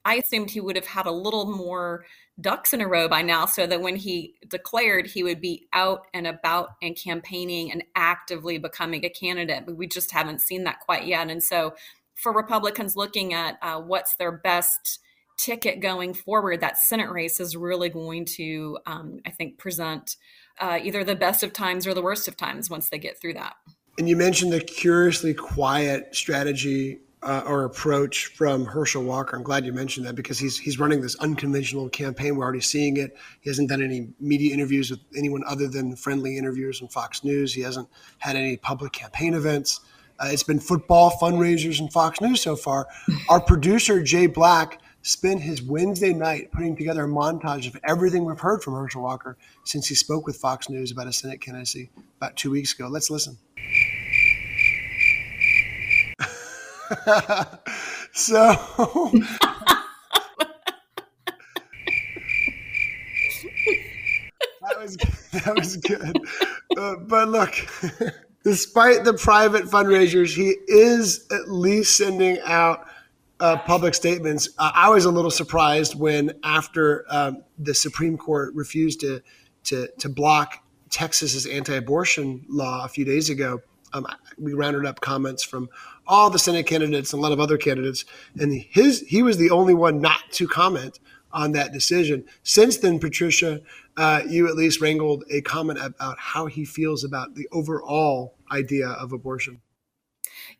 I 0.03 0.15
assumed 0.15 0.51
he 0.51 0.59
would 0.59 0.75
have 0.75 0.85
had 0.85 1.05
a 1.05 1.13
little 1.13 1.45
more 1.45 2.03
ducks 2.41 2.73
in 2.73 2.81
a 2.81 2.87
row 2.89 3.07
by 3.07 3.21
now 3.21 3.45
so 3.45 3.65
that 3.65 3.81
when 3.81 3.95
he 3.95 4.35
declared 4.49 5.07
he 5.07 5.23
would 5.23 5.39
be 5.39 5.69
out 5.71 6.07
and 6.13 6.27
about 6.27 6.71
and 6.81 6.93
campaigning 6.93 7.71
and 7.71 7.85
actively 7.95 8.57
becoming 8.57 9.05
a 9.05 9.09
candidate. 9.09 9.63
But 9.65 9.77
we 9.77 9.87
just 9.87 10.11
haven't 10.11 10.41
seen 10.41 10.65
that 10.65 10.81
quite 10.81 11.07
yet. 11.07 11.29
And 11.29 11.41
so 11.41 11.73
for 12.15 12.33
Republicans 12.33 12.97
looking 12.97 13.33
at 13.33 13.57
uh, 13.61 13.79
what's 13.79 14.17
their 14.17 14.33
best 14.33 14.99
ticket 15.37 15.79
going 15.79 16.13
forward, 16.13 16.61
that 16.61 16.77
Senate 16.77 17.09
race 17.09 17.39
is 17.39 17.55
really 17.55 17.89
going 17.89 18.25
to, 18.37 18.77
um, 18.85 19.19
I 19.25 19.31
think, 19.31 19.57
present 19.57 20.15
uh, 20.59 20.79
either 20.81 21.03
the 21.03 21.15
best 21.15 21.43
of 21.43 21.53
times 21.53 21.87
or 21.87 21.93
the 21.93 22.01
worst 22.01 22.27
of 22.27 22.37
times 22.37 22.69
once 22.69 22.89
they 22.89 22.99
get 22.99 23.19
through 23.19 23.33
that. 23.33 23.55
And 23.97 24.09
you 24.09 24.15
mentioned 24.15 24.51
the 24.51 24.59
curiously 24.59 25.33
quiet 25.33 26.15
strategy 26.15 26.99
uh, 27.23 27.43
or 27.45 27.63
approach 27.63 28.27
from 28.27 28.65
Herschel 28.65 29.03
Walker. 29.03 29.37
I'm 29.37 29.43
glad 29.43 29.65
you 29.65 29.73
mentioned 29.73 30.05
that 30.05 30.15
because 30.15 30.37
he's 30.39 30.57
he's 30.57 30.79
running 30.79 31.01
this 31.01 31.15
unconventional 31.15 31.89
campaign. 31.89 32.35
We're 32.35 32.43
already 32.43 32.61
seeing 32.61 32.97
it. 32.97 33.15
He 33.39 33.49
hasn't 33.49 33.69
done 33.69 33.81
any 33.81 34.09
media 34.19 34.53
interviews 34.53 34.91
with 34.91 34.99
anyone 35.15 35.43
other 35.47 35.67
than 35.67 35.95
friendly 35.95 36.37
interviewers 36.37 36.81
on 36.81 36.89
Fox 36.89 37.23
News. 37.23 37.53
He 37.53 37.61
hasn't 37.61 37.87
had 38.19 38.35
any 38.35 38.57
public 38.57 38.91
campaign 38.91 39.33
events. 39.33 39.79
Uh, 40.19 40.27
it's 40.31 40.43
been 40.43 40.59
football 40.59 41.11
fundraisers 41.21 41.79
and 41.79 41.91
Fox 41.91 42.19
News 42.21 42.41
so 42.41 42.55
far. 42.55 42.87
Our 43.29 43.39
producer 43.39 44.03
Jay 44.03 44.27
Black 44.27 44.79
spent 45.03 45.41
his 45.41 45.61
Wednesday 45.61 46.13
night 46.13 46.49
putting 46.51 46.75
together 46.75 47.03
a 47.03 47.07
montage 47.07 47.67
of 47.67 47.77
everything 47.83 48.23
we've 48.25 48.39
heard 48.39 48.63
from 48.63 48.73
Herschel 48.73 49.03
Walker 49.03 49.37
since 49.65 49.87
he 49.87 49.95
spoke 49.95 50.25
with 50.25 50.37
Fox 50.37 50.69
News 50.69 50.91
about 50.91 51.07
a 51.07 51.13
Senate 51.13 51.41
candidacy 51.41 51.89
about 52.17 52.35
two 52.37 52.49
weeks 52.49 52.73
ago. 52.73 52.87
Let's 52.87 53.11
listen. 53.11 53.37
so 58.13 58.55
that 64.61 64.79
was 64.79 64.97
that 65.31 65.53
was 65.55 65.77
good. 65.77 66.17
Uh, 66.77 66.95
but 66.95 67.27
look, 67.27 67.53
despite 68.43 69.03
the 69.03 69.13
private 69.13 69.63
fundraisers, 69.65 70.35
he 70.35 70.55
is 70.67 71.27
at 71.31 71.49
least 71.49 71.97
sending 71.97 72.39
out 72.45 72.87
uh, 73.43 73.57
public 73.57 73.93
statements. 73.93 74.47
Uh, 74.57 74.71
I 74.73 74.89
was 74.89 75.03
a 75.03 75.11
little 75.11 75.29
surprised 75.29 75.99
when, 75.99 76.31
after 76.43 77.05
um, 77.09 77.43
the 77.59 77.75
Supreme 77.75 78.17
Court 78.17 78.55
refused 78.55 79.01
to 79.01 79.21
to 79.65 79.89
to 79.99 80.09
block 80.09 80.63
Texas's 80.89 81.45
anti-abortion 81.45 82.45
law 82.47 82.85
a 82.85 82.87
few 82.87 83.03
days 83.03 83.29
ago, 83.29 83.61
um, 83.91 84.07
we 84.37 84.53
rounded 84.53 84.85
up 84.85 85.01
comments 85.01 85.43
from 85.43 85.69
all 86.07 86.29
the 86.29 86.39
Senate 86.39 86.65
candidates 86.65 87.11
and 87.11 87.19
a 87.19 87.21
lot 87.21 87.33
of 87.33 87.41
other 87.41 87.57
candidates, 87.57 88.05
and 88.39 88.53
his 88.53 89.01
he 89.01 89.21
was 89.21 89.37
the 89.37 89.51
only 89.51 89.73
one 89.73 89.99
not 89.99 90.21
to 90.31 90.47
comment 90.47 90.99
on 91.33 91.51
that 91.51 91.73
decision. 91.73 92.23
Since 92.43 92.77
then, 92.77 92.97
Patricia, 92.97 93.59
uh, 93.97 94.21
you 94.25 94.47
at 94.47 94.55
least 94.55 94.79
wrangled 94.79 95.25
a 95.29 95.41
comment 95.41 95.79
about 95.83 96.17
how 96.17 96.45
he 96.45 96.63
feels 96.63 97.03
about 97.03 97.35
the 97.35 97.49
overall 97.51 98.35
idea 98.51 98.87
of 98.87 99.11
abortion. 99.11 99.59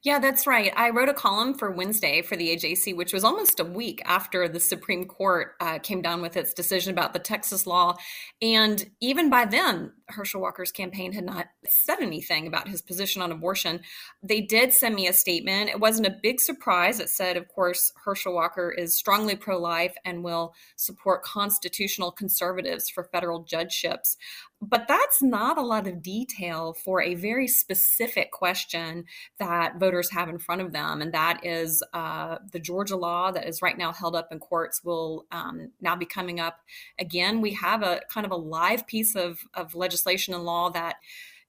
Yeah, 0.03 0.19
that's 0.19 0.45
right. 0.45 0.73
I 0.75 0.89
wrote 0.89 1.07
a 1.07 1.13
column 1.13 1.53
for 1.53 1.71
Wednesday 1.71 2.21
for 2.21 2.35
the 2.35 2.49
AJC, 2.49 2.93
which 2.93 3.13
was 3.13 3.23
almost 3.23 3.61
a 3.61 3.63
week 3.63 4.01
after 4.03 4.49
the 4.49 4.59
Supreme 4.59 5.05
Court 5.05 5.53
uh, 5.61 5.79
came 5.79 6.01
down 6.01 6.21
with 6.21 6.35
its 6.35 6.53
decision 6.53 6.91
about 6.91 7.13
the 7.13 7.19
Texas 7.19 7.65
law. 7.65 7.95
And 8.41 8.91
even 8.99 9.29
by 9.29 9.45
then, 9.45 9.93
Herschel 10.09 10.41
Walker's 10.41 10.73
campaign 10.73 11.13
had 11.13 11.23
not 11.23 11.47
said 11.65 12.01
anything 12.01 12.47
about 12.47 12.67
his 12.67 12.81
position 12.81 13.21
on 13.21 13.31
abortion. 13.31 13.79
They 14.21 14.41
did 14.41 14.73
send 14.73 14.93
me 14.93 15.07
a 15.07 15.13
statement. 15.13 15.69
It 15.69 15.79
wasn't 15.79 16.07
a 16.07 16.19
big 16.21 16.41
surprise. 16.41 16.99
It 16.99 17.09
said, 17.09 17.37
of 17.37 17.47
course, 17.47 17.93
Herschel 18.03 18.33
Walker 18.33 18.71
is 18.71 18.97
strongly 18.97 19.37
pro 19.37 19.57
life 19.57 19.95
and 20.03 20.21
will 20.21 20.53
support 20.75 21.23
constitutional 21.23 22.11
conservatives 22.11 22.89
for 22.89 23.05
federal 23.05 23.43
judgeships. 23.45 24.17
But 24.65 24.87
that's 24.87 25.21
not 25.21 25.57
a 25.57 25.61
lot 25.61 25.87
of 25.87 26.01
detail 26.01 26.73
for 26.73 27.01
a 27.01 27.15
very 27.15 27.49
specific 27.49 28.31
question 28.31 29.03
that 29.37 29.77
voters 29.77 30.09
have 30.11 30.29
in 30.29 30.39
front 30.39 30.61
of 30.61 30.71
them. 30.71 31.01
And 31.01 31.13
that 31.13 31.45
is 31.45 31.83
uh, 31.93 32.37
the 32.51 32.59
Georgia 32.59 32.95
law 32.95 33.31
that 33.31 33.45
is 33.45 33.61
right 33.61 33.77
now 33.77 33.91
held 33.91 34.15
up 34.15 34.29
in 34.31 34.39
courts 34.39 34.81
will 34.81 35.25
um, 35.33 35.71
now 35.81 35.97
be 35.97 36.05
coming 36.05 36.39
up 36.39 36.61
again. 36.97 37.41
We 37.41 37.51
have 37.55 37.83
a 37.83 38.01
kind 38.09 38.25
of 38.25 38.31
a 38.31 38.37
live 38.37 38.87
piece 38.87 39.15
of, 39.15 39.39
of 39.53 39.75
legislation 39.75 40.33
and 40.33 40.45
law 40.45 40.69
that 40.69 40.95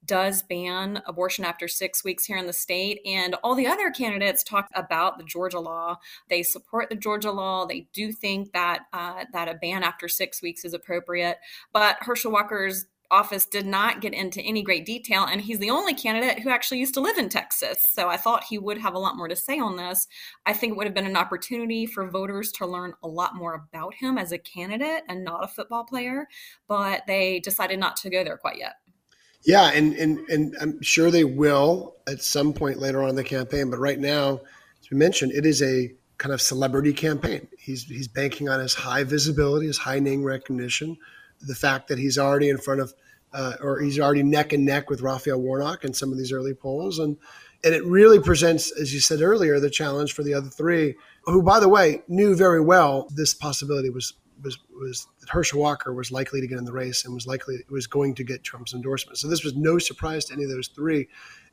does 0.04 0.42
ban 0.42 1.00
abortion 1.06 1.44
after 1.44 1.68
six 1.68 2.04
weeks 2.04 2.25
here 2.25 2.37
in 2.37 2.47
the 2.47 2.52
state. 2.52 3.00
And 3.06 3.37
all 3.42 3.54
the 3.54 3.66
other 3.66 3.90
candidates 3.90 4.42
talk 4.42 4.68
about 4.75 5.18
the 5.18 5.25
Georgia 5.25 5.61
law. 5.61 5.99
They 6.28 6.42
support 6.42 6.90
the 6.90 6.97
Georgia 6.97 7.30
law. 7.30 7.64
They 7.64 7.87
do 7.92 8.12
think 8.12 8.52
that 8.52 8.87
uh, 8.92 9.25
that 9.33 9.49
a 9.49 9.54
ban 9.54 9.83
after 9.83 10.09
six 10.09 10.42
weeks 10.42 10.64
is 10.64 10.75
appropriate. 10.75 11.38
But 11.73 11.97
Herschel 12.00 12.33
Walker's 12.33 12.87
office 13.11 13.46
did 13.46 13.66
not 13.66 14.00
get 14.00 14.14
into 14.14 14.40
any 14.40 14.62
great 14.62 14.84
detail, 14.84 15.25
and 15.25 15.40
he's 15.40 15.58
the 15.58 15.70
only 15.70 15.94
candidate 15.94 16.40
who 16.40 16.50
actually 16.50 16.78
used 16.78 16.94
to 16.94 17.00
live 17.00 17.18
in 17.18 17.28
Texas. 17.28 17.88
So 17.92 18.08
I 18.08 18.16
thought 18.16 18.44
he 18.44 18.58
would 18.58 18.78
have 18.78 18.94
a 18.94 18.99
lot 18.99 19.16
more 19.16 19.28
to 19.28 19.37
say 19.37 19.58
on 19.58 19.76
this. 19.76 20.06
I 20.46 20.52
think 20.52 20.73
it 20.73 20.76
would 20.76 20.87
have 20.87 20.94
been 20.94 21.06
an 21.06 21.16
opportunity 21.16 21.87
for 21.87 22.08
voters 22.08 22.52
to 22.52 22.66
learn 22.66 22.94
a 23.02 23.08
lot 23.08 23.37
more 23.37 23.54
about 23.54 23.94
him 23.94 24.18
as 24.18 24.32
a 24.32 24.38
candidate 24.38 25.02
and 25.08 25.25
not 25.25 25.44
a 25.44 25.49
football 25.49 25.84
player, 25.84 26.28
but 26.68 27.02
they 27.06 27.40
decided 27.40 27.78
not 27.78 27.96
to 27.99 28.11
go 28.11 28.25
there 28.25 28.37
quite 28.37 28.58
yet. 28.58 28.75
Yeah, 29.44 29.70
and 29.73 29.94
and 29.94 30.18
and 30.30 30.56
I'm 30.61 30.80
sure 30.80 31.11
they 31.11 31.25
will 31.25 31.96
at 32.08 32.23
some 32.23 32.52
point 32.54 32.78
later 32.78 33.02
on 33.02 33.11
in 33.11 33.16
the 33.16 33.25
campaign. 33.25 33.70
But 33.70 33.78
right 33.78 33.99
now, 33.99 34.40
as 34.80 34.90
we 34.90 34.96
mentioned, 34.96 35.32
it 35.32 35.44
is 35.44 35.62
a 35.62 35.94
kind 36.16 36.32
of 36.32 36.40
celebrity 36.40 36.92
campaign. 36.94 37.46
He's 37.58 37.84
he's 37.84 38.08
banking 38.08 38.49
on 38.49 38.61
his 38.61 38.75
high 38.75 39.04
visibility, 39.04 39.66
his 39.66 39.78
high 39.78 40.00
name 40.00 40.25
recognition, 40.25 40.96
the 41.46 41.54
fact 41.54 41.88
that 41.88 41.98
he's 41.98 42.18
already 42.18 42.48
in 42.48 42.58
front 42.58 42.80
of, 42.80 42.94
uh, 43.32 43.54
or 43.60 43.80
he's 43.80 43.98
already 43.98 44.22
neck 44.22 44.52
and 44.52 44.64
neck 44.64 44.90
with 44.90 45.00
Raphael 45.00 45.40
Warnock 45.40 45.84
in 45.84 45.92
some 45.92 46.12
of 46.12 46.18
these 46.18 46.32
early 46.32 46.54
polls, 46.54 46.98
and 46.98 47.16
and 47.64 47.74
it 47.74 47.84
really 47.84 48.20
presents, 48.20 48.70
as 48.78 48.92
you 48.92 49.00
said 49.00 49.22
earlier, 49.22 49.58
the 49.58 49.70
challenge 49.70 50.12
for 50.12 50.22
the 50.22 50.34
other 50.34 50.50
three, 50.50 50.96
who, 51.22 51.42
by 51.42 51.58
the 51.58 51.68
way, 51.68 52.02
knew 52.08 52.36
very 52.36 52.60
well 52.60 53.08
this 53.14 53.32
possibility 53.32 53.88
was 53.88 54.12
was 54.42 54.58
was 54.78 55.06
that 55.20 55.30
Herschel 55.30 55.60
Walker 55.60 55.92
was 55.92 56.12
likely 56.12 56.40
to 56.40 56.46
get 56.46 56.58
in 56.58 56.64
the 56.64 56.72
race 56.72 57.04
and 57.04 57.14
was 57.14 57.26
likely 57.26 57.58
was 57.70 57.86
going 57.86 58.14
to 58.16 58.24
get 58.24 58.44
Trump's 58.44 58.74
endorsement. 58.74 59.18
So 59.18 59.28
this 59.28 59.44
was 59.44 59.56
no 59.56 59.78
surprise 59.78 60.26
to 60.26 60.34
any 60.34 60.44
of 60.44 60.50
those 60.50 60.68
three, 60.68 61.08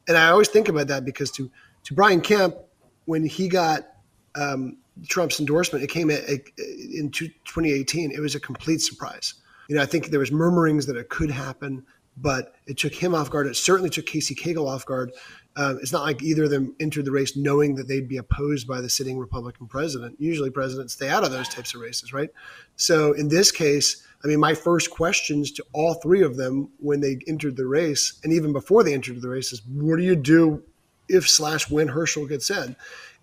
and 0.07 0.17
I 0.17 0.29
always 0.29 0.49
think 0.49 0.67
about 0.67 0.87
that 0.87 1.05
because 1.05 1.31
to 1.31 1.49
to 1.83 1.93
Brian 1.93 2.21
Kemp, 2.21 2.55
when 3.05 3.25
he 3.25 3.47
got 3.47 3.87
um, 4.35 4.77
Trump's 5.07 5.39
endorsement, 5.39 5.83
it 5.83 5.87
came 5.87 6.09
at, 6.11 6.27
in 6.27 7.09
2018. 7.11 8.11
It 8.11 8.19
was 8.19 8.35
a 8.35 8.39
complete 8.39 8.81
surprise 8.81 9.35
you 9.71 9.77
know, 9.77 9.83
I 9.83 9.85
think 9.85 10.07
there 10.07 10.19
was 10.19 10.33
murmurings 10.33 10.85
that 10.87 10.97
it 10.97 11.07
could 11.07 11.31
happen, 11.31 11.85
but 12.17 12.55
it 12.67 12.77
took 12.77 12.93
him 12.93 13.15
off 13.15 13.29
guard. 13.29 13.47
It 13.47 13.55
certainly 13.55 13.89
took 13.89 14.05
Casey 14.05 14.35
Cagle 14.35 14.67
off 14.67 14.85
guard. 14.85 15.13
Um, 15.55 15.79
it's 15.81 15.93
not 15.93 16.03
like 16.03 16.21
either 16.21 16.43
of 16.43 16.49
them 16.49 16.75
entered 16.81 17.05
the 17.05 17.11
race 17.11 17.37
knowing 17.37 17.75
that 17.75 17.87
they'd 17.87 18.09
be 18.09 18.17
opposed 18.17 18.67
by 18.67 18.81
the 18.81 18.89
sitting 18.89 19.17
Republican 19.17 19.67
president. 19.67 20.17
Usually, 20.19 20.49
presidents 20.49 20.91
stay 20.91 21.07
out 21.07 21.23
of 21.23 21.31
those 21.31 21.47
types 21.47 21.73
of 21.73 21.79
races, 21.79 22.11
right? 22.11 22.29
So 22.75 23.13
in 23.13 23.29
this 23.29 23.49
case, 23.49 24.05
I 24.21 24.27
mean, 24.27 24.41
my 24.41 24.55
first 24.55 24.91
questions 24.91 25.53
to 25.53 25.63
all 25.71 25.93
three 25.93 26.21
of 26.21 26.35
them 26.35 26.69
when 26.79 26.99
they 26.99 27.19
entered 27.25 27.55
the 27.55 27.65
race, 27.65 28.19
and 28.25 28.33
even 28.33 28.51
before 28.51 28.83
they 28.83 28.93
entered 28.93 29.21
the 29.21 29.29
race, 29.29 29.53
is 29.53 29.61
what 29.65 29.95
do 29.95 30.03
you 30.03 30.17
do 30.17 30.61
if 31.07 31.29
slash 31.29 31.69
when 31.69 31.87
Herschel 31.87 32.27
gets 32.27 32.49
in? 32.49 32.75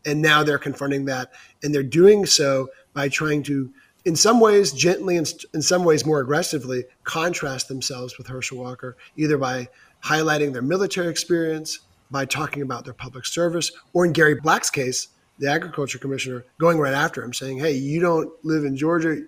And 0.06 0.22
now 0.22 0.44
they're 0.44 0.56
confronting 0.56 1.04
that, 1.04 1.30
and 1.62 1.74
they're 1.74 1.82
doing 1.82 2.24
so 2.24 2.70
by 2.94 3.10
trying 3.10 3.42
to 3.42 3.70
in 4.08 4.16
some 4.16 4.40
ways 4.40 4.72
gently 4.72 5.18
and 5.18 5.30
in 5.52 5.60
some 5.60 5.84
ways 5.84 6.06
more 6.06 6.20
aggressively 6.20 6.82
contrast 7.04 7.68
themselves 7.68 8.16
with 8.16 8.26
Herschel 8.26 8.56
Walker, 8.56 8.96
either 9.18 9.36
by 9.36 9.68
highlighting 10.02 10.54
their 10.54 10.62
military 10.62 11.08
experience, 11.08 11.80
by 12.10 12.24
talking 12.24 12.62
about 12.62 12.86
their 12.86 12.94
public 12.94 13.26
service, 13.26 13.70
or 13.92 14.06
in 14.06 14.14
Gary 14.14 14.34
Black's 14.34 14.70
case, 14.70 15.08
the 15.38 15.50
agriculture 15.50 15.98
commissioner 15.98 16.46
going 16.58 16.78
right 16.78 16.94
after 16.94 17.22
him, 17.22 17.34
saying, 17.34 17.58
Hey, 17.58 17.72
you 17.72 18.00
don't 18.00 18.32
live 18.46 18.64
in 18.64 18.78
Georgia. 18.78 19.20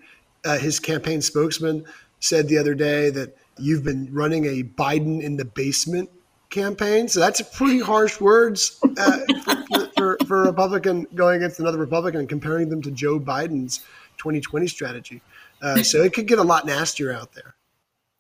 Uh, 0.47 0.57
his 0.57 0.81
campaign 0.81 1.21
spokesman 1.21 1.85
said 2.21 2.49
the 2.49 2.57
other 2.57 2.75
day 2.75 3.11
that 3.11 3.37
you've 3.59 3.85
been 3.85 4.09
running 4.11 4.47
a 4.47 4.63
Biden 4.63 5.23
in 5.23 5.37
the 5.37 5.45
basement 5.45 6.09
campaign. 6.49 7.07
So 7.07 7.21
that's 7.21 7.43
pretty 7.43 7.81
harsh 7.81 8.19
words 8.19 8.81
uh, 8.97 9.19
for, 9.45 9.91
for, 9.95 10.19
for, 10.27 10.43
a 10.43 10.47
Republican 10.47 11.07
going 11.15 11.37
against 11.37 11.61
another 11.61 11.79
Republican 11.79 12.21
and 12.21 12.29
comparing 12.29 12.71
them 12.71 12.81
to 12.83 12.91
Joe 12.91 13.21
Biden's 13.21 13.85
2020 14.21 14.67
strategy. 14.67 15.23
Uh, 15.63 15.83
so 15.83 16.03
it 16.03 16.13
could 16.13 16.27
get 16.27 16.39
a 16.39 16.43
lot 16.43 16.67
nastier 16.67 17.13
out 17.13 17.33
there. 17.33 17.55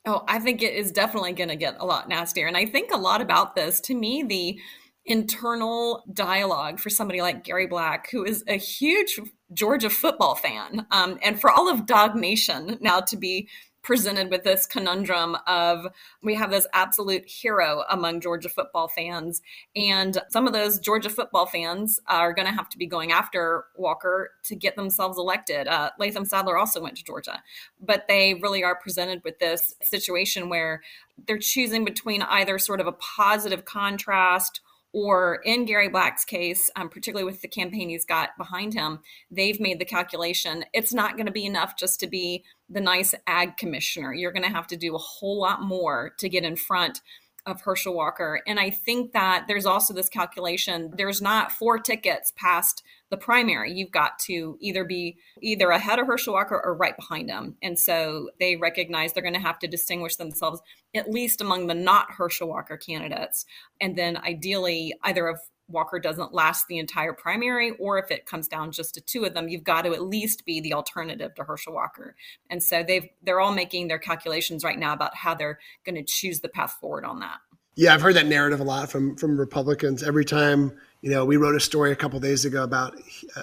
Oh, 0.07 0.25
I 0.26 0.38
think 0.38 0.62
it 0.62 0.75
is 0.75 0.90
definitely 0.90 1.33
going 1.33 1.50
to 1.50 1.57
get 1.57 1.76
a 1.78 1.85
lot 1.85 2.09
nastier. 2.09 2.47
And 2.47 2.57
I 2.57 2.64
think 2.64 2.90
a 2.92 2.99
lot 2.99 3.21
about 3.21 3.54
this. 3.54 3.80
To 3.83 3.95
me, 3.95 4.23
the 4.23 4.59
internal 5.04 6.04
dialogue 6.12 6.78
for 6.78 6.88
somebody 6.88 7.21
like 7.21 7.45
Gary 7.45 7.66
Black, 7.66 8.11
who 8.11 8.25
is 8.25 8.42
a 8.47 8.57
huge 8.57 9.21
Georgia 9.52 9.90
football 9.90 10.35
fan, 10.35 10.87
um, 10.90 11.19
and 11.23 11.40
for 11.40 11.50
all 11.50 11.69
of 11.69 11.87
Dawg 11.87 12.14
Nation 12.14 12.78
now 12.80 13.00
to 13.00 13.16
be 13.16 13.49
presented 13.83 14.31
with 14.31 14.45
this 14.45 14.67
conundrum 14.67 15.37
of 15.47 15.87
we 16.23 16.35
have 16.35 16.51
this 16.51 16.67
absolute 16.73 17.27
hero 17.27 17.83
among 17.89 18.21
Georgia 18.21 18.49
football 18.49 18.89
fans, 18.89 19.41
and 19.75 20.19
some 20.29 20.47
of 20.47 20.53
those 20.53 20.79
Georgia 20.79 21.11
football 21.11 21.47
fans 21.47 21.99
are 22.07 22.33
going 22.33 22.47
to 22.47 22.55
have 22.55 22.69
to 22.69 22.79
be 22.79 22.87
going 22.87 23.13
after 23.13 23.65
Walker 23.77 24.31
to 24.45 24.55
get 24.55 24.77
themselves 24.77 25.19
elected. 25.19 25.67
Uh, 25.67 25.91
Latham 25.99 26.25
Saddler 26.25 26.59
also 26.59 26.81
went 26.81 26.97
to 26.97 27.05
Georgia, 27.05 27.43
but 27.81 28.07
they 28.09 28.35
really 28.35 28.63
are 28.63 28.77
presented 28.77 29.23
with 29.25 29.39
this 29.39 29.75
situation 29.83 30.49
where 30.49 30.83
they're 31.27 31.39
choosing 31.39 31.85
between 31.85 32.23
either 32.23 32.59
sort 32.59 32.81
of 32.81 32.87
a 32.87 32.93
positive 32.93 33.65
contrast 33.65 34.61
or 34.93 35.41
in 35.45 35.65
Gary 35.65 35.89
Black's 35.89 36.25
case, 36.25 36.69
um, 36.77 36.89
particularly 36.89 37.25
with 37.25 37.43
the 37.43 37.49
campaign 37.49 37.89
he's 37.89 38.05
got 38.05 38.31
behind 38.37 38.75
him, 38.75 39.01
they've 39.31 39.61
made 39.61 39.79
the 39.79 39.85
calculation 39.85 40.65
it's 40.73 40.93
not 40.93 41.17
going 41.17 41.27
to 41.27 41.33
be 41.33 41.47
enough 41.47 41.77
just 41.77 42.01
to 42.01 42.07
be 42.07 42.45
the 42.69 42.81
nice 42.81 43.15
ag 43.27 43.57
commissioner. 43.57 44.13
You're 44.13 44.33
going 44.33 44.45
to 44.45 44.49
have 44.49 44.67
to 44.69 44.77
do 44.77 44.95
a 44.95 44.99
whole 44.99 45.41
lot 45.41 45.63
more 45.63 46.13
to 46.19 46.29
get 46.29 46.45
in 46.45 46.57
front 46.57 47.01
of 47.47 47.61
Herschel 47.63 47.95
Walker. 47.95 48.43
And 48.47 48.59
I 48.61 48.71
think 48.71 49.13
that 49.13 49.45
there's 49.49 49.67
also 49.67 49.95
this 49.95 50.09
calculation 50.09 50.93
there's 50.97 51.23
not 51.23 51.53
four 51.53 51.79
tickets 51.79 52.33
past 52.37 52.83
the 53.11 53.17
primary. 53.17 53.73
You've 53.73 53.91
got 53.91 54.19
to 54.21 54.57
either 54.61 54.85
be 54.85 55.17
either 55.43 55.71
ahead 55.71 55.99
of 55.99 56.07
Herschel 56.07 56.35
Walker 56.35 56.61
or 56.63 56.75
right 56.75 56.97
behind 56.97 57.29
him. 57.29 57.57
And 57.63 57.79
so 57.79 58.31
they 58.39 58.57
recognize 58.57 59.13
they're 59.13 59.23
going 59.23 59.35
to 59.35 59.41
have 59.41 59.59
to 59.61 59.69
distinguish 59.69 60.17
themselves 60.17 60.61
at 60.95 61.11
least 61.11 61.41
among 61.41 61.67
the 61.67 61.75
not 61.75 62.13
Herschel 62.13 62.49
Walker 62.49 62.77
candidates. 62.77 63.45
And 63.81 63.97
then 63.97 64.17
ideally, 64.17 64.95
either 65.03 65.27
of 65.27 65.41
Walker 65.71 65.99
doesn't 65.99 66.35
last 66.35 66.67
the 66.69 66.79
entire 66.79 67.12
primary, 67.12 67.73
or 67.79 67.99
if 67.99 68.11
it 68.11 68.27
comes 68.27 68.49
down 68.49 68.73
just 68.73 68.95
to 68.95 69.00
two 69.00 69.25
of 69.25 69.35
them, 69.35 69.49
you've 69.49 69.65
got 69.65 69.83
to 69.83 69.93
at 69.93 70.03
least 70.03 70.45
be 70.45 70.61
the 70.61 70.75
alternative 70.75 71.35
to 71.37 71.45
Herschel 71.45 71.75
Walker. 71.75 72.15
And 72.49 72.62
so 72.62 72.83
they've 72.83 73.09
they're 73.23 73.41
all 73.41 73.55
making 73.55 73.89
their 73.89 73.99
calculations 73.99 74.65
right 74.65 74.79
now 74.79 74.93
about 74.93 75.15
how 75.15 75.35
they're 75.35 75.59
going 75.85 75.97
to 75.97 76.05
choose 76.05 76.41
the 76.41 76.49
path 76.49 76.77
forward 76.81 77.05
on 77.05 77.21
that. 77.21 77.39
Yeah, 77.77 77.95
I've 77.95 78.03
heard 78.03 78.17
that 78.17 78.27
narrative 78.27 78.61
a 78.61 78.65
lot 78.65 78.91
from 78.91 79.17
from 79.17 79.39
Republicans. 79.39 80.03
Every 80.03 80.25
time, 80.25 80.73
you 81.03 81.11
know, 81.11 81.25
we 81.25 81.37
wrote 81.37 81.55
a 81.55 81.61
story 81.61 81.93
a 81.93 81.97
couple 81.97 82.21
days 82.21 82.45
ago 82.45 82.62
about 82.62 82.99
uh, 83.37 83.43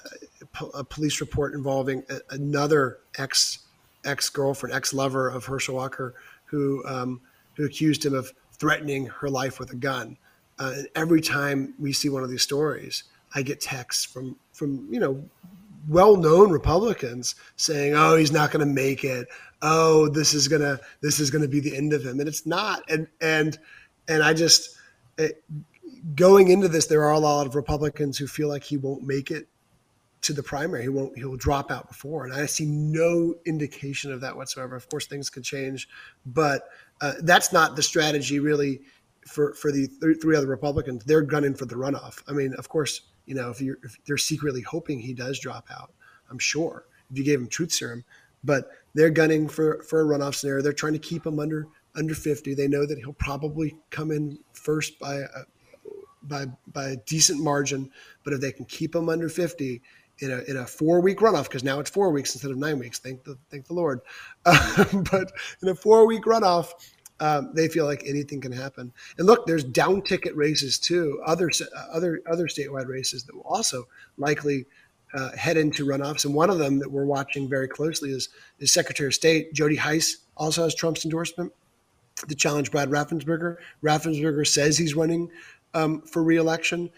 a 0.73 0.83
police 0.83 1.21
report 1.21 1.53
involving 1.53 2.03
another 2.29 2.99
ex 3.17 3.59
ex 4.05 4.29
girlfriend, 4.29 4.75
ex 4.75 4.93
lover 4.93 5.29
of 5.29 5.45
Herschel 5.45 5.75
Walker, 5.75 6.13
who 6.45 6.85
um, 6.85 7.21
who 7.55 7.65
accused 7.65 8.05
him 8.05 8.13
of 8.13 8.31
threatening 8.53 9.07
her 9.07 9.29
life 9.29 9.59
with 9.59 9.71
a 9.71 9.75
gun. 9.75 10.17
Uh, 10.59 10.73
every 10.95 11.21
time 11.21 11.73
we 11.79 11.93
see 11.93 12.09
one 12.09 12.23
of 12.23 12.29
these 12.29 12.41
stories, 12.41 13.03
I 13.35 13.41
get 13.41 13.61
texts 13.61 14.05
from 14.05 14.35
from 14.53 14.87
you 14.91 14.99
know 14.99 15.23
well-known 15.87 16.51
Republicans 16.51 17.35
saying, 17.55 17.93
"Oh, 17.95 18.15
he's 18.15 18.31
not 18.31 18.51
going 18.51 18.65
to 18.65 18.73
make 18.73 19.03
it. 19.03 19.27
Oh, 19.61 20.09
this 20.09 20.33
is 20.33 20.47
gonna 20.47 20.79
this 21.01 21.19
is 21.19 21.31
gonna 21.31 21.47
be 21.47 21.59
the 21.59 21.75
end 21.75 21.93
of 21.93 22.03
him," 22.03 22.19
and 22.19 22.27
it's 22.27 22.45
not. 22.45 22.83
And 22.89 23.07
and 23.21 23.57
and 24.07 24.23
I 24.23 24.33
just 24.33 24.75
it, 25.17 25.43
going 26.15 26.49
into 26.49 26.67
this, 26.67 26.87
there 26.87 27.03
are 27.03 27.13
a 27.13 27.19
lot 27.19 27.47
of 27.47 27.55
Republicans 27.55 28.17
who 28.17 28.27
feel 28.27 28.47
like 28.47 28.63
he 28.63 28.77
won't 28.77 29.03
make 29.03 29.31
it 29.31 29.47
to 30.21 30.33
the 30.33 30.43
primary. 30.43 30.83
He 30.83 30.89
won't. 30.89 31.17
He'll 31.17 31.37
drop 31.37 31.71
out 31.71 31.87
before, 31.87 32.25
and 32.25 32.33
I 32.33 32.45
see 32.45 32.65
no 32.65 33.35
indication 33.45 34.11
of 34.11 34.21
that 34.21 34.35
whatsoever. 34.35 34.75
Of 34.75 34.89
course, 34.89 35.07
things 35.07 35.29
could 35.29 35.43
change, 35.43 35.87
but 36.25 36.69
uh, 37.01 37.13
that's 37.21 37.53
not 37.53 37.75
the 37.75 37.83
strategy 37.83 38.39
really 38.39 38.81
for 39.27 39.53
for 39.53 39.71
the 39.71 39.87
th- 39.87 40.21
three 40.21 40.35
other 40.35 40.47
Republicans, 40.47 41.03
they're 41.05 41.21
gunning 41.21 41.53
for 41.53 41.65
the 41.65 41.75
runoff. 41.75 42.21
I 42.27 42.31
mean, 42.31 42.53
of 42.55 42.69
course, 42.69 43.01
you 43.25 43.35
know, 43.35 43.49
if 43.49 43.61
you're 43.61 43.77
if 43.83 43.97
they're 44.05 44.17
secretly 44.17 44.61
hoping 44.61 44.99
he 44.99 45.13
does 45.13 45.39
drop 45.39 45.67
out, 45.71 45.91
I'm 46.29 46.39
sure 46.39 46.85
if 47.11 47.17
you 47.17 47.23
gave 47.23 47.39
him 47.39 47.47
truth 47.47 47.71
serum, 47.71 48.03
but 48.43 48.69
they're 48.93 49.09
gunning 49.09 49.47
for 49.47 49.83
for 49.83 50.01
a 50.01 50.05
runoff 50.05 50.35
scenario. 50.35 50.61
They're 50.61 50.73
trying 50.73 50.93
to 50.93 50.99
keep 50.99 51.25
him 51.25 51.39
under 51.39 51.67
under 51.95 52.13
50. 52.13 52.53
They 52.53 52.67
know 52.67 52.85
that 52.85 52.97
he'll 52.99 53.13
probably 53.13 53.77
come 53.89 54.11
in 54.11 54.39
first 54.53 54.99
by 54.99 55.15
a, 55.15 55.27
by 56.23 56.45
by 56.67 56.89
a 56.89 56.95
decent 56.97 57.43
margin, 57.43 57.91
but 58.23 58.33
if 58.33 58.41
they 58.41 58.51
can 58.51 58.65
keep 58.65 58.95
him 58.95 59.09
under 59.09 59.29
50 59.29 59.81
in 60.19 60.31
a 60.31 60.39
in 60.49 60.57
a 60.57 60.65
four 60.65 61.01
week 61.01 61.19
runoff, 61.19 61.43
because 61.43 61.63
now 61.63 61.79
it's 61.79 61.89
four 61.89 62.11
weeks 62.11 62.33
instead 62.33 62.51
of 62.51 62.57
nine 62.57 62.79
weeks. 62.79 62.99
Thank 62.99 63.23
the 63.23 63.37
thank 63.49 63.67
the 63.67 63.73
Lord. 63.73 64.01
Uh, 64.45 64.85
but 65.11 65.31
in 65.61 65.69
a 65.69 65.75
four 65.75 66.07
week 66.07 66.23
runoff, 66.23 66.71
um, 67.19 67.51
they 67.53 67.67
feel 67.67 67.85
like 67.85 68.03
anything 68.05 68.41
can 68.41 68.51
happen. 68.51 68.91
And 69.17 69.27
look, 69.27 69.45
there's 69.47 69.63
down 69.63 70.01
ticket 70.01 70.35
races 70.35 70.77
too, 70.77 71.21
other 71.25 71.51
other 71.91 72.21
other 72.29 72.47
statewide 72.47 72.87
races 72.87 73.23
that 73.23 73.35
will 73.35 73.43
also 73.43 73.87
likely 74.17 74.65
uh, 75.13 75.35
head 75.35 75.57
into 75.57 75.85
runoffs. 75.85 76.25
And 76.25 76.33
one 76.33 76.49
of 76.49 76.59
them 76.59 76.79
that 76.79 76.91
we're 76.91 77.05
watching 77.05 77.49
very 77.49 77.67
closely 77.67 78.11
is 78.11 78.29
is 78.59 78.71
Secretary 78.71 79.07
of 79.07 79.13
State 79.13 79.53
Jody 79.53 79.75
Hice 79.75 80.17
also 80.35 80.63
has 80.63 80.75
Trump's 80.75 81.05
endorsement 81.05 81.51
to 82.27 82.35
challenge 82.35 82.71
Brad 82.71 82.89
Raffensperger. 82.89 83.57
Raffensperger 83.83 84.45
says 84.45 84.77
he's 84.77 84.95
running 84.95 85.29
um, 85.73 86.01
for 86.01 86.23
reelection. 86.23 86.89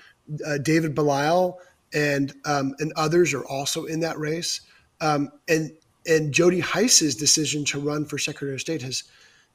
Uh, 0.45 0.57
David 0.57 0.93
Belle 0.95 1.11
Isle 1.11 1.59
and 1.93 2.33
um, 2.45 2.75
and 2.79 2.93
others 2.95 3.33
are 3.33 3.45
also 3.45 3.85
in 3.85 3.99
that 4.01 4.17
race. 4.19 4.61
Um, 5.01 5.29
and 5.47 5.71
and 6.05 6.33
Jody 6.33 6.59
Hice's 6.59 7.15
decision 7.15 7.65
to 7.65 7.79
run 7.79 8.05
for 8.05 8.17
Secretary 8.17 8.53
of 8.53 8.61
State 8.61 8.81
has 8.81 9.03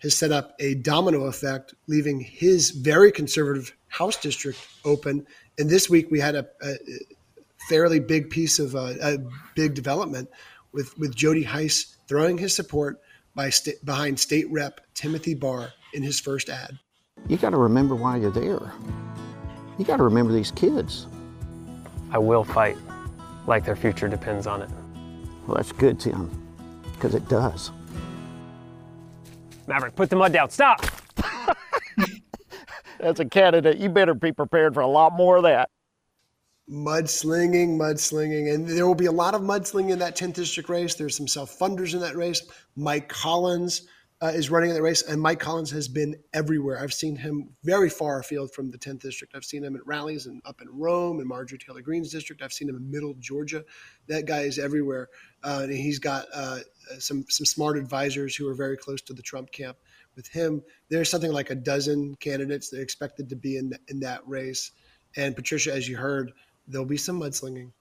has 0.02 0.16
set 0.16 0.32
up 0.32 0.54
a 0.60 0.74
domino 0.74 1.24
effect, 1.24 1.74
leaving 1.86 2.20
his 2.20 2.70
very 2.70 3.10
conservative 3.10 3.74
House 3.88 4.16
district 4.16 4.58
open. 4.84 5.24
And 5.58 5.70
this 5.70 5.88
week 5.88 6.10
we 6.10 6.18
had 6.18 6.34
a, 6.34 6.46
a 6.62 6.74
fairly 7.68 8.00
big 8.00 8.28
piece 8.28 8.58
of 8.58 8.74
uh, 8.74 8.94
a 9.00 9.18
big 9.54 9.74
development 9.74 10.28
with 10.72 10.98
with 10.98 11.14
Jody 11.14 11.44
Hice 11.44 11.96
throwing 12.08 12.36
his 12.36 12.54
support 12.54 13.00
by 13.34 13.50
st- 13.50 13.84
behind 13.84 14.18
State 14.18 14.50
Rep 14.50 14.80
Timothy 14.94 15.34
Barr 15.34 15.72
in 15.92 16.02
his 16.02 16.20
first 16.20 16.48
ad. 16.48 16.78
You 17.28 17.36
got 17.36 17.50
to 17.50 17.56
remember 17.56 17.94
why 17.94 18.16
you're 18.16 18.30
there. 18.30 18.72
You 19.78 19.84
got 19.84 19.96
to 19.96 20.02
remember 20.02 20.32
these 20.32 20.50
kids. 20.50 21.06
I 22.10 22.18
will 22.18 22.44
fight, 22.44 22.76
like 23.46 23.64
their 23.64 23.76
future 23.76 24.08
depends 24.08 24.46
on 24.46 24.62
it. 24.62 24.70
Well, 25.46 25.56
that's 25.56 25.72
good, 25.72 25.98
Tim, 25.98 26.30
because 26.92 27.14
it 27.14 27.28
does. 27.28 27.70
Maverick, 29.66 29.94
put 29.94 30.10
the 30.10 30.16
mud 30.16 30.32
down. 30.32 30.50
Stop. 30.50 30.84
As 33.00 33.20
a 33.20 33.24
candidate, 33.24 33.78
you 33.78 33.88
better 33.88 34.14
be 34.14 34.32
prepared 34.32 34.74
for 34.74 34.80
a 34.80 34.86
lot 34.86 35.12
more 35.14 35.36
of 35.36 35.42
that. 35.44 35.68
Mudslinging, 36.70 37.76
mudslinging. 37.76 38.54
And 38.54 38.66
there 38.66 38.86
will 38.86 38.94
be 38.94 39.06
a 39.06 39.12
lot 39.12 39.34
of 39.34 39.42
mudslinging 39.42 39.90
in 39.90 39.98
that 39.98 40.16
10th 40.16 40.34
district 40.34 40.68
race. 40.68 40.94
There's 40.94 41.16
some 41.16 41.28
self 41.28 41.58
funders 41.58 41.94
in 41.94 42.00
that 42.00 42.16
race. 42.16 42.42
Mike 42.76 43.08
Collins 43.08 43.88
uh, 44.22 44.28
is 44.28 44.50
running 44.50 44.70
in 44.70 44.76
the 44.76 44.82
race, 44.82 45.02
and 45.02 45.20
Mike 45.20 45.40
Collins 45.40 45.70
has 45.72 45.88
been 45.88 46.16
everywhere. 46.32 46.80
I've 46.80 46.92
seen 46.92 47.16
him 47.16 47.50
very 47.62 47.90
far 47.90 48.20
afield 48.20 48.52
from 48.52 48.70
the 48.70 48.78
10th 48.78 49.00
district. 49.00 49.34
I've 49.34 49.44
seen 49.44 49.64
him 49.64 49.76
at 49.76 49.86
rallies 49.86 50.26
and 50.26 50.40
up 50.44 50.62
in 50.62 50.68
Rome 50.70 51.18
and 51.18 51.28
Marjorie 51.28 51.58
Taylor 51.58 51.82
Greene's 51.82 52.12
district. 52.12 52.40
I've 52.40 52.52
seen 52.52 52.68
him 52.68 52.76
in 52.76 52.90
Middle 52.90 53.14
Georgia. 53.18 53.64
That 54.06 54.26
guy 54.26 54.40
is 54.40 54.58
everywhere, 54.58 55.08
uh, 55.42 55.60
and 55.64 55.72
he's 55.72 55.98
got 55.98 56.26
uh, 56.32 56.60
some 56.98 57.24
some 57.28 57.44
smart 57.44 57.76
advisors 57.76 58.36
who 58.36 58.48
are 58.48 58.54
very 58.54 58.76
close 58.76 59.02
to 59.02 59.12
the 59.12 59.22
Trump 59.22 59.50
camp. 59.50 59.76
With 60.16 60.28
him, 60.28 60.62
there's 60.88 61.10
something 61.10 61.32
like 61.32 61.50
a 61.50 61.56
dozen 61.56 62.14
candidates 62.16 62.70
that 62.70 62.78
are 62.78 62.82
expected 62.82 63.28
to 63.30 63.36
be 63.36 63.56
in 63.56 63.76
in 63.88 64.00
that 64.00 64.26
race. 64.26 64.70
And 65.16 65.34
Patricia, 65.34 65.72
as 65.72 65.88
you 65.88 65.96
heard, 65.96 66.32
there'll 66.66 66.86
be 66.86 66.96
some 66.96 67.20
mudslinging. 67.20 67.72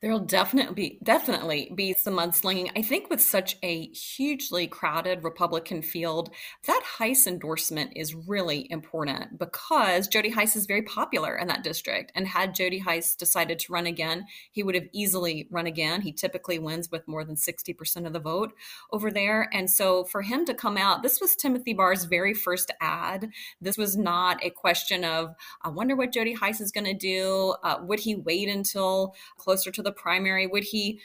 There'll 0.00 0.20
definitely 0.20 0.74
be 0.74 0.98
definitely 1.02 1.72
be 1.74 1.94
some 1.94 2.14
mudslinging. 2.14 2.70
I 2.76 2.82
think 2.82 3.10
with 3.10 3.20
such 3.20 3.56
a 3.62 3.88
hugely 3.88 4.66
crowded 4.66 5.24
Republican 5.24 5.82
field, 5.82 6.30
that 6.66 6.82
Hice 6.84 7.26
endorsement 7.26 7.92
is 7.96 8.14
really 8.14 8.66
important 8.70 9.38
because 9.38 10.08
Jody 10.08 10.30
Hice 10.30 10.56
is 10.56 10.66
very 10.66 10.82
popular 10.82 11.36
in 11.36 11.48
that 11.48 11.64
district. 11.64 12.12
And 12.14 12.26
had 12.26 12.54
Jody 12.54 12.80
Hice 12.80 13.14
decided 13.14 13.58
to 13.60 13.72
run 13.72 13.86
again, 13.86 14.26
he 14.52 14.62
would 14.62 14.74
have 14.74 14.88
easily 14.92 15.46
run 15.50 15.66
again. 15.66 16.00
He 16.00 16.12
typically 16.12 16.58
wins 16.58 16.90
with 16.90 17.06
more 17.06 17.24
than 17.24 17.36
60% 17.36 18.06
of 18.06 18.12
the 18.12 18.20
vote 18.20 18.52
over 18.92 19.10
there. 19.10 19.48
And 19.52 19.70
so 19.70 20.04
for 20.04 20.22
him 20.22 20.44
to 20.46 20.54
come 20.54 20.76
out, 20.76 21.02
this 21.02 21.20
was 21.20 21.36
Timothy 21.36 21.74
Barr's 21.74 22.04
very 22.04 22.34
first 22.34 22.70
ad. 22.80 23.28
This 23.60 23.76
was 23.76 23.96
not 23.96 24.44
a 24.44 24.50
question 24.50 25.04
of, 25.04 25.34
I 25.62 25.68
wonder 25.68 25.96
what 25.96 26.12
Jody 26.12 26.34
Hice 26.34 26.60
is 26.60 26.72
going 26.72 26.84
to 26.84 26.94
do. 26.94 27.54
Uh, 27.62 27.78
would 27.82 28.00
he 28.00 28.14
wait 28.14 28.48
until 28.48 29.14
close 29.36 29.59
closer 29.60 29.70
to 29.70 29.82
the 29.82 29.92
primary? 29.92 30.46
Would 30.46 30.64
he 30.64 31.00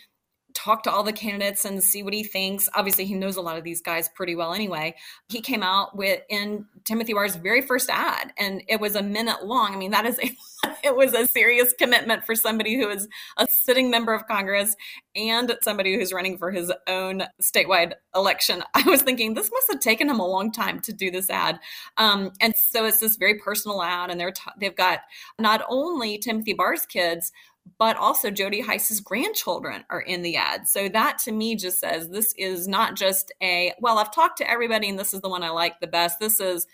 talk 0.55 0.83
to 0.83 0.91
all 0.91 1.03
the 1.03 1.13
candidates 1.13 1.65
and 1.65 1.83
see 1.83 2.01
what 2.01 2.13
he 2.13 2.23
thinks. 2.23 2.67
Obviously, 2.73 3.05
he 3.05 3.13
knows 3.13 3.35
a 3.35 3.41
lot 3.41 3.57
of 3.57 3.63
these 3.63 3.81
guys 3.81 4.09
pretty 4.15 4.35
well 4.35 4.53
anyway. 4.53 4.95
He 5.27 5.41
came 5.41 5.61
out 5.61 5.95
with 5.95 6.21
in 6.29 6.65
Timothy 6.85 7.13
Barr's 7.13 7.35
very 7.35 7.61
first 7.61 7.89
ad, 7.89 8.31
and 8.37 8.63
it 8.67 8.79
was 8.79 8.95
a 8.95 9.03
minute 9.03 9.45
long. 9.45 9.73
I 9.73 9.77
mean, 9.77 9.91
that 9.91 10.05
is 10.05 10.17
a 10.17 10.31
it 10.83 10.95
was 10.95 11.13
a 11.13 11.27
serious 11.27 11.73
commitment 11.77 12.25
for 12.25 12.33
somebody 12.33 12.75
who 12.75 12.89
is 12.89 13.07
a 13.37 13.47
sitting 13.47 13.91
member 13.91 14.13
of 14.13 14.27
Congress 14.27 14.75
and 15.15 15.55
somebody 15.61 15.95
who's 15.95 16.13
running 16.13 16.37
for 16.37 16.51
his 16.51 16.71
own 16.87 17.23
statewide 17.41 17.93
election. 18.15 18.63
I 18.73 18.83
was 18.89 19.01
thinking 19.01 19.33
this 19.33 19.51
must 19.51 19.71
have 19.71 19.81
taken 19.81 20.09
him 20.09 20.19
a 20.19 20.27
long 20.27 20.51
time 20.51 20.79
to 20.81 20.93
do 20.93 21.11
this 21.11 21.29
ad, 21.29 21.59
um, 21.97 22.31
and 22.39 22.55
so 22.55 22.85
it's 22.85 22.99
this 22.99 23.17
very 23.17 23.37
personal 23.39 23.83
ad, 23.83 24.09
and 24.09 24.19
they're 24.19 24.31
t- 24.31 24.41
they've 24.59 24.75
got 24.75 25.01
not 25.37 25.63
only 25.67 26.17
Timothy 26.17 26.53
Barr's 26.53 26.85
kids 26.85 27.31
but 27.77 27.97
also 27.97 28.31
Jody 28.31 28.61
Hice's 28.61 28.99
grandchildren 28.99 29.83
are 29.89 30.01
in 30.01 30.21
the 30.21 30.37
ad. 30.37 30.67
So 30.67 30.87
that 30.89 31.17
to 31.19 31.31
me 31.31 31.55
just 31.55 31.79
says 31.79 32.09
this 32.09 32.33
is 32.37 32.67
not 32.67 32.95
just 32.95 33.33
a, 33.41 33.73
well, 33.79 33.97
I've 33.97 34.13
talked 34.13 34.37
to 34.37 34.49
everybody 34.49 34.89
and 34.89 34.97
this 34.97 35.13
is 35.13 35.21
the 35.21 35.29
one 35.29 35.43
I 35.43 35.49
like 35.49 35.79
the 35.79 35.87
best. 35.87 36.19
This 36.19 36.39
is, 36.39 36.67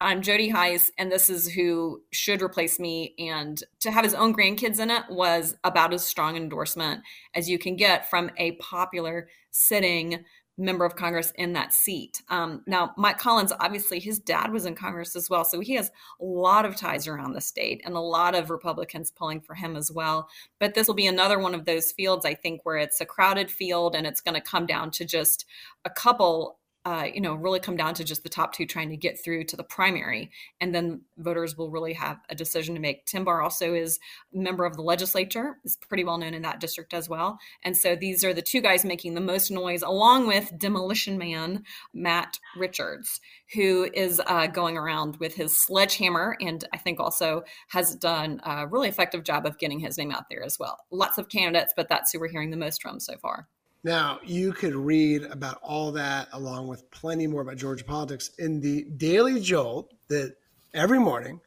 I'm 0.00 0.20
Jody 0.20 0.48
Hice 0.48 0.90
and 0.98 1.12
this 1.12 1.30
is 1.30 1.48
who 1.48 2.02
should 2.12 2.42
replace 2.42 2.80
me. 2.80 3.14
And 3.18 3.62
to 3.80 3.92
have 3.92 4.04
his 4.04 4.14
own 4.14 4.34
grandkids 4.34 4.80
in 4.80 4.90
it 4.90 5.04
was 5.08 5.56
about 5.62 5.94
as 5.94 6.04
strong 6.04 6.36
endorsement 6.36 7.02
as 7.34 7.48
you 7.48 7.58
can 7.58 7.76
get 7.76 8.10
from 8.10 8.30
a 8.36 8.52
popular 8.52 9.28
sitting 9.52 10.24
member 10.58 10.84
of 10.84 10.96
Congress 10.96 11.32
in 11.36 11.54
that 11.54 11.72
seat. 11.72 12.22
Um, 12.28 12.62
now, 12.66 12.92
Mike 12.96 13.18
Collins, 13.18 13.52
obviously, 13.58 13.98
his 13.98 14.18
dad 14.18 14.52
was 14.52 14.66
in 14.66 14.74
Congress 14.74 15.16
as 15.16 15.30
well. 15.30 15.44
So 15.44 15.60
he 15.60 15.74
has 15.74 15.90
a 16.20 16.24
lot 16.24 16.64
of 16.64 16.76
ties 16.76 17.08
around 17.08 17.32
the 17.32 17.40
state 17.40 17.80
and 17.84 17.94
a 17.94 18.00
lot 18.00 18.34
of 18.34 18.50
Republicans 18.50 19.10
pulling 19.10 19.40
for 19.40 19.54
him 19.54 19.76
as 19.76 19.90
well. 19.90 20.28
But 20.60 20.74
this 20.74 20.86
will 20.86 20.94
be 20.94 21.06
another 21.06 21.38
one 21.38 21.54
of 21.54 21.64
those 21.64 21.92
fields, 21.92 22.26
I 22.26 22.34
think, 22.34 22.60
where 22.64 22.76
it's 22.76 23.00
a 23.00 23.06
crowded 23.06 23.50
field 23.50 23.94
and 23.94 24.06
it's 24.06 24.20
going 24.20 24.34
to 24.34 24.40
come 24.40 24.66
down 24.66 24.90
to 24.92 25.04
just 25.04 25.46
a 25.84 25.90
couple 25.90 26.58
uh, 26.84 27.06
you 27.12 27.20
know, 27.20 27.34
really 27.34 27.60
come 27.60 27.76
down 27.76 27.94
to 27.94 28.04
just 28.04 28.22
the 28.22 28.28
top 28.28 28.52
two 28.52 28.66
trying 28.66 28.90
to 28.90 28.96
get 28.96 29.22
through 29.22 29.44
to 29.44 29.56
the 29.56 29.64
primary, 29.64 30.30
and 30.60 30.74
then 30.74 31.02
voters 31.18 31.56
will 31.56 31.70
really 31.70 31.92
have 31.92 32.18
a 32.28 32.34
decision 32.34 32.74
to 32.74 32.80
make. 32.80 33.04
Tim 33.06 33.24
Barr 33.24 33.42
also 33.42 33.74
is 33.74 33.98
a 34.34 34.38
member 34.38 34.64
of 34.64 34.76
the 34.76 34.82
legislature, 34.82 35.58
is 35.64 35.76
pretty 35.76 36.04
well 36.04 36.18
known 36.18 36.34
in 36.34 36.42
that 36.42 36.60
district 36.60 36.94
as 36.94 37.08
well, 37.08 37.38
and 37.62 37.76
so 37.76 37.94
these 37.94 38.24
are 38.24 38.34
the 38.34 38.42
two 38.42 38.60
guys 38.60 38.84
making 38.84 39.14
the 39.14 39.20
most 39.20 39.50
noise, 39.50 39.82
along 39.82 40.26
with 40.26 40.58
Demolition 40.58 41.18
Man 41.18 41.62
Matt 41.94 42.38
Richards, 42.56 43.20
who 43.54 43.88
is 43.94 44.20
uh, 44.26 44.46
going 44.46 44.76
around 44.76 45.16
with 45.16 45.34
his 45.34 45.56
sledgehammer, 45.56 46.36
and 46.40 46.64
I 46.72 46.78
think 46.78 46.98
also 46.98 47.44
has 47.68 47.94
done 47.94 48.40
a 48.44 48.66
really 48.66 48.88
effective 48.88 49.24
job 49.24 49.46
of 49.46 49.58
getting 49.58 49.78
his 49.78 49.98
name 49.98 50.10
out 50.10 50.24
there 50.30 50.42
as 50.42 50.58
well. 50.58 50.78
Lots 50.90 51.18
of 51.18 51.28
candidates, 51.28 51.72
but 51.76 51.88
that's 51.88 52.12
who 52.12 52.20
we're 52.20 52.28
hearing 52.28 52.50
the 52.50 52.56
most 52.56 52.82
from 52.82 52.98
so 53.00 53.16
far. 53.18 53.48
Now, 53.84 54.20
you 54.24 54.52
could 54.52 54.76
read 54.76 55.24
about 55.24 55.58
all 55.60 55.92
that 55.92 56.28
along 56.32 56.68
with 56.68 56.88
plenty 56.92 57.26
more 57.26 57.42
about 57.42 57.56
Georgia 57.56 57.84
politics 57.84 58.30
in 58.38 58.60
the 58.60 58.84
Daily 58.84 59.40
Jolt 59.40 59.92
that 60.08 60.36
every 60.72 61.00
morning, 61.00 61.40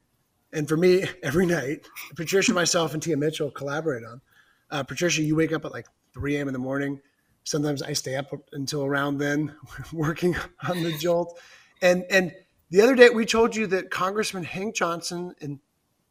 and 0.52 0.68
for 0.68 0.76
me, 0.76 1.06
every 1.24 1.46
night, 1.46 1.88
Patricia, 2.16 2.54
myself, 2.54 2.94
and 2.94 3.02
Tia 3.02 3.16
Mitchell 3.16 3.52
collaborate 3.52 4.04
on. 4.04 4.22
Uh, 4.70 4.84
Patricia, 4.84 5.22
you 5.22 5.36
wake 5.36 5.54
up 5.54 5.64
at 5.64 5.72
like 5.72 5.88
3 6.14 6.36
a.m. 6.36 6.48
in 6.48 6.54
the 6.54 6.60
morning. 6.60 7.00
Sometimes 7.46 7.82
I 7.82 7.94
stay 7.94 8.16
up 8.16 8.32
until 8.52 8.84
around 8.84 9.20
then 9.20 9.56
working 9.94 10.36
on 10.68 10.84
the 10.84 10.98
Jolt. 10.98 11.40
And, 11.82 12.04
and 12.10 12.34
the 12.70 12.82
other 12.82 12.96
day, 12.96 13.10
we 13.10 13.26
told 13.26 13.56
you 13.56 13.68
that 13.68 13.92
Congressman 13.92 14.44
Hank 14.44 14.76
Johnson 14.76 15.36
and 15.40 15.60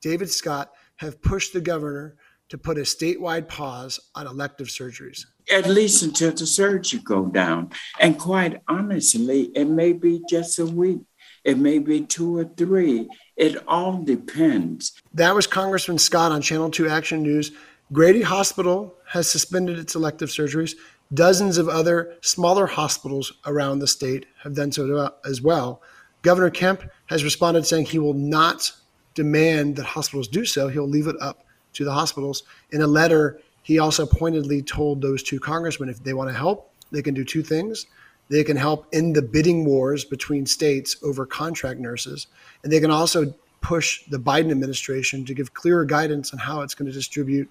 David 0.01 0.31
Scott 0.31 0.73
have 0.97 1.21
pushed 1.21 1.53
the 1.53 1.61
governor 1.61 2.17
to 2.49 2.59
put 2.59 2.79
a 2.79 2.83
statewide 2.83 3.49
pause 3.49 4.01
on 4.15 4.27
elective 4.27 4.69
surgeries 4.69 5.25
at 5.51 5.67
least 5.67 6.03
until 6.03 6.33
the 6.33 6.47
surgery 6.47 7.01
go 7.01 7.27
down. 7.27 7.71
And 8.01 8.19
quite 8.19 8.63
honestly, 8.69 9.51
it 9.55 9.67
may 9.67 9.93
be 9.93 10.23
just 10.29 10.59
a 10.59 10.67
week. 10.67 11.01
It 11.45 11.59
may 11.59 11.79
be 11.79 12.01
two 12.01 12.39
or 12.39 12.45
three. 12.45 13.09
It 13.37 13.63
all 13.69 14.03
depends. 14.03 14.93
That 15.13 15.35
was 15.35 15.47
Congressman 15.47 15.99
Scott 15.99 16.33
on 16.33 16.41
Channel 16.41 16.71
2 16.71 16.89
Action 16.89 17.23
News. 17.23 17.53
Grady 17.93 18.23
Hospital 18.23 18.95
has 19.07 19.29
suspended 19.29 19.79
its 19.79 19.95
elective 19.95 20.31
surgeries. 20.31 20.75
Dozens 21.13 21.59
of 21.59 21.69
other 21.69 22.15
smaller 22.23 22.67
hospitals 22.67 23.35
around 23.45 23.79
the 23.79 23.87
state 23.87 24.25
have 24.43 24.55
done 24.55 24.73
so 24.73 25.13
as 25.27 25.43
well. 25.43 25.83
Governor 26.23 26.49
Kemp 26.49 26.83
has 27.07 27.23
responded 27.23 27.67
saying 27.67 27.87
he 27.87 27.99
will 27.99 28.15
not 28.15 28.73
demand 29.13 29.77
that 29.77 29.85
hospitals 29.85 30.29
do 30.29 30.47
so. 30.47 30.69
He'll 30.69 30.89
leave 30.89 31.07
it 31.07 31.17
up 31.21 31.45
to 31.75 31.85
the 31.85 31.93
hospitals. 31.93 32.43
In 32.71 32.83
a 32.83 32.87
letter, 32.87 33.41
he 33.63 33.79
also 33.79 34.07
pointedly 34.07 34.63
told 34.63 35.01
those 35.01 35.23
two 35.23 35.41
congressmen 35.41 35.89
if 35.89 36.03
they 36.03 36.15
want 36.15 36.31
to 36.31 36.37
help, 36.37 36.71
they 36.91 37.03
can 37.03 37.15
do 37.15 37.25
two 37.25 37.43
things. 37.43 37.87
They 38.31 38.45
can 38.45 38.57
help 38.57 38.87
in 38.93 39.13
the 39.13 39.23
bidding 39.23 39.65
wars 39.65 40.05
between 40.05 40.47
states 40.47 40.97
over 41.03 41.27
contract 41.27 41.79
nurses, 41.79 42.27
and 42.63 42.73
they 42.73 42.81
can 42.81 42.91
also 42.91 43.35
push 43.61 44.05
the 44.07 44.19
Biden 44.19 44.51
administration 44.51 45.25
to 45.25 45.35
give 45.35 45.55
clearer 45.55 45.85
guidance 45.85 46.33
on 46.33 46.39
how 46.39 46.61
it's 46.61 46.75
going 46.75 46.87
to 46.87 46.93
distribute 46.93 47.51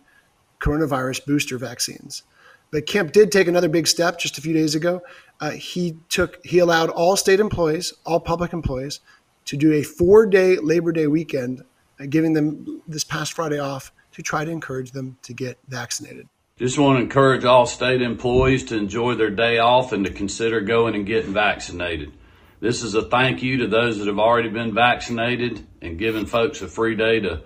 coronavirus 0.59 1.25
booster 1.25 1.57
vaccines. 1.57 2.23
But 2.71 2.87
Kemp 2.87 3.11
did 3.11 3.31
take 3.31 3.47
another 3.47 3.69
big 3.69 3.85
step 3.85 4.17
just 4.17 4.37
a 4.37 4.41
few 4.41 4.53
days 4.53 4.73
ago. 4.73 5.01
Uh, 5.39 5.51
he 5.51 5.97
took 6.09 6.43
he 6.43 6.59
allowed 6.59 6.89
all 6.89 7.15
state 7.15 7.39
employees, 7.39 7.93
all 8.05 8.19
public 8.19 8.53
employees, 8.53 8.99
to 9.45 9.57
do 9.57 9.73
a 9.73 9.83
four-day 9.83 10.57
Labor 10.57 10.91
Day 10.91 11.05
weekend, 11.05 11.63
uh, 11.99 12.05
giving 12.09 12.33
them 12.33 12.81
this 12.87 13.03
past 13.03 13.33
Friday 13.33 13.59
off 13.59 13.91
to 14.13 14.21
try 14.21 14.45
to 14.45 14.51
encourage 14.51 14.91
them 14.91 15.17
to 15.23 15.33
get 15.33 15.59
vaccinated. 15.67 16.27
Just 16.57 16.77
want 16.77 16.97
to 16.97 17.03
encourage 17.03 17.45
all 17.45 17.65
state 17.65 18.01
employees 18.01 18.65
to 18.65 18.77
enjoy 18.77 19.15
their 19.15 19.31
day 19.31 19.57
off 19.57 19.91
and 19.91 20.05
to 20.05 20.11
consider 20.11 20.61
going 20.61 20.95
and 20.95 21.05
getting 21.05 21.33
vaccinated. 21.33 22.13
This 22.59 22.83
is 22.83 22.93
a 22.93 23.01
thank 23.01 23.43
you 23.43 23.57
to 23.57 23.67
those 23.67 23.97
that 23.97 24.07
have 24.07 24.19
already 24.19 24.49
been 24.49 24.73
vaccinated 24.73 25.65
and 25.81 25.97
giving 25.97 26.25
folks 26.25 26.61
a 26.61 26.67
free 26.67 26.95
day 26.95 27.19
to 27.19 27.41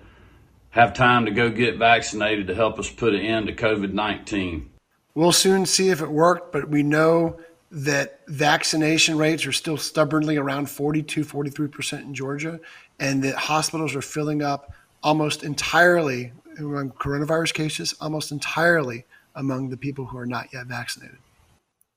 have 0.70 0.94
time 0.94 1.26
to 1.26 1.32
go 1.32 1.50
get 1.50 1.78
vaccinated 1.78 2.48
to 2.48 2.56
help 2.56 2.78
us 2.78 2.92
put 2.92 3.16
an 3.16 3.22
end 3.22 3.48
to 3.48 3.54
COVID 3.54 3.94
19. 3.94 4.70
We'll 5.16 5.32
soon 5.32 5.66
see 5.66 5.90
if 5.90 6.02
it 6.02 6.12
worked, 6.12 6.52
but 6.52 6.70
we 6.70 6.84
know 6.84 7.40
that 7.72 8.22
vaccination 8.28 9.18
rates 9.18 9.46
are 9.46 9.52
still 9.52 9.78
stubbornly 9.78 10.38
around 10.38 10.70
42, 10.70 11.26
43% 11.26 12.02
in 12.02 12.14
Georgia, 12.14 12.60
and 13.00 13.24
that 13.24 13.36
hospitals 13.36 13.96
are 13.96 14.02
filling 14.02 14.42
up 14.42 14.74
almost 15.02 15.44
entirely 15.44 16.32
among 16.58 16.92
coronavirus 16.92 17.54
cases, 17.54 17.96
almost 18.02 18.32
entirely 18.32 19.06
among 19.36 19.70
the 19.70 19.78
people 19.78 20.06
who 20.06 20.18
are 20.18 20.26
not 20.26 20.52
yet 20.54 20.68
vaccinated. 20.68 21.18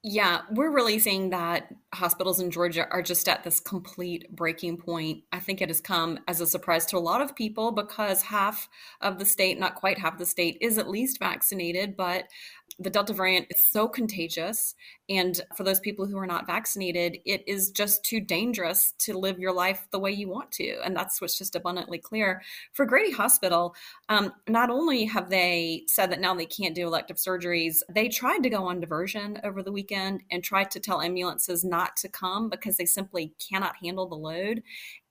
Yeah, 0.03 0.43
we're 0.51 0.71
really 0.71 0.99
seeing 0.99 1.29
that 1.29 1.75
hospitals 1.93 2.41
in 2.41 2.51
Georgia 2.51 2.89
are 2.91 3.03
just 3.03 3.29
at 3.29 3.45
this 3.45 3.61
complete 3.61 4.35
breaking 4.35 4.79
point. 4.79 5.25
I 5.31 5.41
think 5.41 5.61
it 5.61 5.69
has 5.69 5.83
come 5.83 6.19
as 6.27 6.41
a 6.41 6.47
surprise 6.47 6.87
to 6.87 6.97
a 6.97 6.99
lot 6.99 7.21
of 7.21 7.37
people 7.37 7.71
because 7.71 8.23
half 8.23 8.67
of 9.03 9.19
the 9.19 9.27
state, 9.27 9.59
not 9.59 9.75
quite 9.75 9.99
half 9.99 10.17
the 10.17 10.25
state, 10.25 10.57
is 10.63 10.79
at 10.79 10.89
least 10.89 11.19
vaccinated, 11.19 11.99
but 11.99 12.25
the 12.81 12.91
Delta 12.91 13.13
variant 13.13 13.47
is 13.51 13.65
so 13.65 13.87
contagious. 13.87 14.75
And 15.11 15.39
for 15.55 15.65
those 15.65 15.81
people 15.81 16.07
who 16.07 16.17
are 16.17 16.27
not 16.27 16.47
vaccinated, 16.47 17.19
it 17.27 17.45
is 17.47 17.71
just 17.71 18.05
too 18.05 18.21
dangerous 18.21 18.95
to 19.01 19.19
live 19.19 19.39
your 19.39 19.53
life 19.53 19.87
the 19.91 19.99
way 19.99 20.11
you 20.13 20.31
want 20.31 20.51
to. 20.53 20.79
And 20.83 20.97
that's 20.97 21.21
what's 21.21 21.37
just 21.37 21.55
abundantly 21.55 21.99
clear. 21.99 22.41
For 22.73 22.87
Grady 22.87 23.13
Hospital, 23.13 23.75
um, 24.09 24.33
not 24.49 24.71
only 24.71 25.05
have 25.05 25.29
they 25.29 25.83
said 25.89 26.11
that 26.11 26.21
now 26.21 26.35
they 26.35 26.47
can't 26.47 26.75
do 26.75 26.87
elective 26.87 27.19
surgeries, 27.19 27.81
they 27.93 28.09
tried 28.09 28.43
to 28.45 28.51
go 28.51 28.65
on 28.65 28.81
diversion 28.81 29.39
over 29.45 29.63
the 29.63 29.73
weekend 29.73 30.23
and 30.31 30.43
tried 30.43 30.71
to 30.71 30.81
tell 30.81 31.03
ambulances 31.03 31.63
not 31.63 31.97
to 31.99 32.09
come 32.09 32.49
because 32.49 32.79
they 32.79 32.87
simply 32.87 33.35
cannot 33.39 33.77
handle 33.83 34.09
the 34.09 34.15
load. 34.15 34.63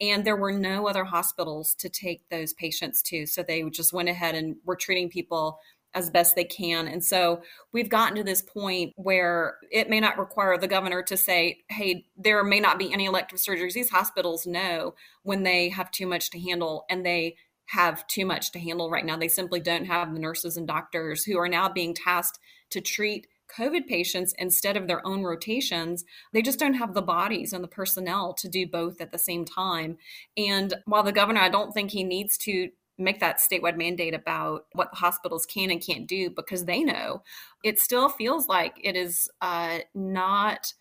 And 0.01 0.25
there 0.25 0.37
were 0.37 0.53
no 0.53 0.87
other 0.87 1.03
hospitals 1.03 1.75
to 1.75 1.89
take 1.89 2.27
those 2.29 2.53
patients 2.53 3.03
to. 3.03 3.27
So 3.27 3.43
they 3.43 3.61
just 3.69 3.93
went 3.93 4.09
ahead 4.09 4.33
and 4.33 4.55
were 4.65 4.75
treating 4.75 5.09
people 5.09 5.59
as 5.93 6.09
best 6.09 6.35
they 6.35 6.43
can. 6.43 6.87
And 6.87 7.03
so 7.03 7.41
we've 7.73 7.89
gotten 7.89 8.15
to 8.15 8.23
this 8.23 8.41
point 8.41 8.93
where 8.95 9.57
it 9.71 9.89
may 9.89 9.99
not 9.99 10.19
require 10.19 10.57
the 10.57 10.67
governor 10.67 11.01
to 11.03 11.17
say, 11.17 11.59
hey, 11.69 12.05
there 12.15 12.43
may 12.43 12.59
not 12.59 12.77
be 12.77 12.93
any 12.93 13.05
elective 13.05 13.39
surgeries. 13.39 13.73
These 13.73 13.89
hospitals 13.89 14.45
know 14.45 14.93
when 15.23 15.43
they 15.43 15.69
have 15.69 15.91
too 15.91 16.05
much 16.05 16.29
to 16.31 16.39
handle 16.39 16.85
and 16.89 17.05
they 17.05 17.35
have 17.65 18.05
too 18.07 18.25
much 18.25 18.51
to 18.51 18.59
handle 18.59 18.89
right 18.89 19.05
now. 19.05 19.17
They 19.17 19.27
simply 19.27 19.59
don't 19.59 19.85
have 19.85 20.13
the 20.13 20.19
nurses 20.19 20.57
and 20.57 20.67
doctors 20.67 21.23
who 21.23 21.37
are 21.37 21.49
now 21.49 21.69
being 21.69 21.93
tasked 21.93 22.39
to 22.71 22.81
treat 22.81 23.27
COVID 23.55 23.87
patients 23.87 24.33
instead 24.37 24.77
of 24.77 24.87
their 24.87 25.05
own 25.05 25.23
rotations. 25.23 26.05
They 26.33 26.41
just 26.41 26.59
don't 26.59 26.75
have 26.75 26.93
the 26.93 27.01
bodies 27.01 27.51
and 27.51 27.63
the 27.63 27.67
personnel 27.67 28.33
to 28.35 28.47
do 28.47 28.67
both 28.67 29.01
at 29.01 29.11
the 29.11 29.17
same 29.17 29.45
time. 29.45 29.97
And 30.37 30.75
while 30.85 31.03
the 31.03 31.11
governor, 31.11 31.41
I 31.41 31.49
don't 31.49 31.71
think 31.71 31.91
he 31.91 32.03
needs 32.03 32.37
to 32.39 32.69
make 32.99 33.19
that 33.19 33.39
statewide 33.39 33.77
mandate 33.77 34.13
about 34.13 34.65
what 34.73 34.91
the 34.91 34.97
hospitals 34.97 35.45
can 35.45 35.71
and 35.71 35.81
can't 35.81 36.07
do 36.07 36.29
because 36.29 36.65
they 36.65 36.83
know 36.83 37.23
it 37.63 37.79
still 37.79 38.09
feels 38.09 38.47
like 38.47 38.79
it 38.83 38.95
is 38.95 39.29
uh, 39.41 39.79
not 39.93 40.73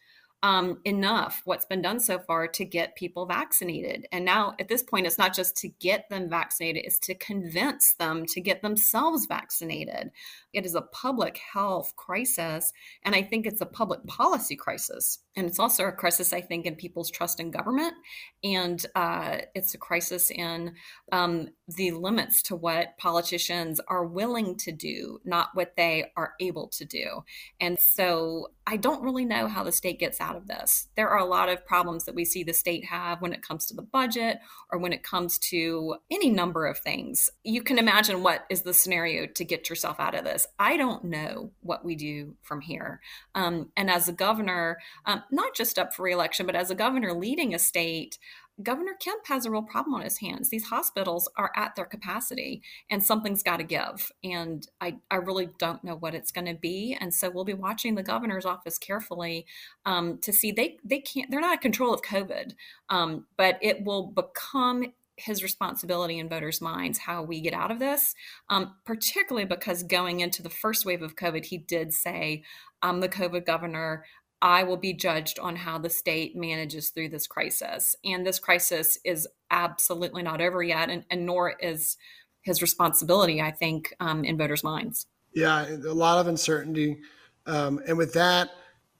um, 0.42 0.78
enough 0.84 1.42
what's 1.44 1.64
been 1.64 1.82
done 1.82 1.98
so 1.98 2.18
far 2.18 2.46
to 2.46 2.64
get 2.64 2.94
people 2.94 3.26
vaccinated. 3.26 4.06
And 4.12 4.24
now 4.24 4.54
at 4.60 4.68
this 4.68 4.82
point, 4.82 5.06
it's 5.06 5.18
not 5.18 5.34
just 5.34 5.56
to 5.58 5.68
get 5.68 6.08
them 6.10 6.30
vaccinated, 6.30 6.84
it's 6.84 7.00
to 7.00 7.14
convince 7.14 7.94
them 7.94 8.24
to 8.26 8.40
get 8.40 8.62
themselves 8.62 9.26
vaccinated. 9.26 10.10
It 10.52 10.64
is 10.64 10.76
a 10.76 10.82
public 10.82 11.38
health 11.38 11.94
crisis. 11.96 12.72
And 13.02 13.16
I 13.16 13.22
think 13.22 13.46
it's 13.46 13.60
a 13.60 13.66
public 13.66 14.06
policy 14.06 14.54
crisis. 14.54 15.18
And 15.38 15.46
it's 15.46 15.60
also 15.60 15.84
a 15.84 15.92
crisis, 15.92 16.32
I 16.32 16.40
think, 16.40 16.66
in 16.66 16.74
people's 16.74 17.12
trust 17.12 17.38
in 17.38 17.52
government. 17.52 17.94
And 18.42 18.84
uh, 18.96 19.38
it's 19.54 19.72
a 19.72 19.78
crisis 19.78 20.32
in 20.32 20.74
um, 21.12 21.50
the 21.68 21.92
limits 21.92 22.42
to 22.44 22.56
what 22.56 22.98
politicians 22.98 23.80
are 23.86 24.04
willing 24.04 24.56
to 24.56 24.72
do, 24.72 25.20
not 25.24 25.50
what 25.54 25.74
they 25.76 26.06
are 26.16 26.32
able 26.40 26.66
to 26.70 26.84
do. 26.84 27.22
And 27.60 27.78
so 27.78 28.48
I 28.66 28.78
don't 28.78 29.02
really 29.02 29.24
know 29.24 29.46
how 29.46 29.62
the 29.62 29.70
state 29.70 30.00
gets 30.00 30.20
out 30.20 30.34
of 30.34 30.48
this. 30.48 30.88
There 30.96 31.08
are 31.08 31.18
a 31.18 31.24
lot 31.24 31.48
of 31.48 31.64
problems 31.64 32.04
that 32.04 32.16
we 32.16 32.24
see 32.24 32.42
the 32.42 32.52
state 32.52 32.84
have 32.86 33.22
when 33.22 33.32
it 33.32 33.40
comes 33.40 33.64
to 33.66 33.74
the 33.74 33.82
budget 33.82 34.40
or 34.72 34.78
when 34.78 34.92
it 34.92 35.04
comes 35.04 35.38
to 35.38 35.96
any 36.10 36.30
number 36.30 36.66
of 36.66 36.78
things. 36.78 37.30
You 37.44 37.62
can 37.62 37.78
imagine 37.78 38.24
what 38.24 38.44
is 38.50 38.62
the 38.62 38.74
scenario 38.74 39.26
to 39.26 39.44
get 39.44 39.70
yourself 39.70 40.00
out 40.00 40.16
of 40.16 40.24
this. 40.24 40.48
I 40.58 40.76
don't 40.76 41.04
know 41.04 41.52
what 41.60 41.84
we 41.84 41.94
do 41.94 42.34
from 42.42 42.60
here. 42.60 43.00
Um, 43.36 43.70
and 43.76 43.88
as 43.88 44.08
a 44.08 44.12
governor, 44.12 44.78
um, 45.06 45.22
not 45.30 45.54
just 45.54 45.78
up 45.78 45.94
for 45.94 46.02
reelection, 46.02 46.46
but 46.46 46.56
as 46.56 46.70
a 46.70 46.74
governor 46.74 47.12
leading 47.12 47.54
a 47.54 47.58
state, 47.58 48.18
Governor 48.60 48.94
Kemp 48.98 49.26
has 49.26 49.46
a 49.46 49.50
real 49.50 49.62
problem 49.62 49.94
on 49.94 50.02
his 50.02 50.18
hands. 50.18 50.50
These 50.50 50.64
hospitals 50.64 51.30
are 51.36 51.52
at 51.54 51.76
their 51.76 51.84
capacity 51.84 52.62
and 52.90 53.02
something's 53.02 53.42
got 53.42 53.58
to 53.58 53.64
give. 53.64 54.10
And 54.24 54.66
I, 54.80 54.96
I 55.10 55.16
really 55.16 55.50
don't 55.58 55.84
know 55.84 55.94
what 55.94 56.14
it's 56.14 56.32
going 56.32 56.46
to 56.46 56.54
be. 56.54 56.96
And 57.00 57.14
so 57.14 57.30
we'll 57.30 57.44
be 57.44 57.54
watching 57.54 57.94
the 57.94 58.02
governor's 58.02 58.44
office 58.44 58.76
carefully 58.76 59.46
um, 59.86 60.18
to 60.18 60.32
see 60.32 60.50
they, 60.50 60.78
they 60.84 60.98
can't, 60.98 61.30
they're 61.30 61.40
not 61.40 61.54
in 61.54 61.60
control 61.60 61.94
of 61.94 62.02
COVID, 62.02 62.54
um, 62.88 63.26
but 63.36 63.58
it 63.62 63.84
will 63.84 64.08
become 64.08 64.92
his 65.18 65.42
responsibility 65.42 66.18
in 66.18 66.28
voters' 66.28 66.60
minds 66.60 66.98
how 66.98 67.22
we 67.22 67.40
get 67.40 67.52
out 67.52 67.70
of 67.72 67.80
this, 67.80 68.14
um, 68.50 68.74
particularly 68.84 69.44
because 69.44 69.82
going 69.82 70.20
into 70.20 70.42
the 70.42 70.50
first 70.50 70.84
wave 70.84 71.02
of 71.02 71.16
COVID, 71.16 71.44
he 71.44 71.58
did 71.58 71.92
say, 71.92 72.44
I'm 72.82 73.00
the 73.00 73.08
COVID 73.08 73.44
governor. 73.44 74.04
I 74.40 74.62
will 74.62 74.76
be 74.76 74.92
judged 74.92 75.38
on 75.38 75.56
how 75.56 75.78
the 75.78 75.90
state 75.90 76.36
manages 76.36 76.90
through 76.90 77.08
this 77.08 77.26
crisis. 77.26 77.96
And 78.04 78.26
this 78.26 78.38
crisis 78.38 78.98
is 79.04 79.26
absolutely 79.50 80.22
not 80.22 80.40
over 80.40 80.62
yet, 80.62 80.90
and, 80.90 81.04
and 81.10 81.26
nor 81.26 81.50
is 81.50 81.96
his 82.42 82.62
responsibility, 82.62 83.40
I 83.40 83.50
think, 83.50 83.94
um, 84.00 84.24
in 84.24 84.38
voters' 84.38 84.62
minds. 84.62 85.06
Yeah, 85.34 85.66
a 85.68 85.92
lot 85.92 86.18
of 86.18 86.28
uncertainty. 86.28 86.98
Um, 87.46 87.80
and 87.86 87.98
with 87.98 88.14
that, 88.14 88.50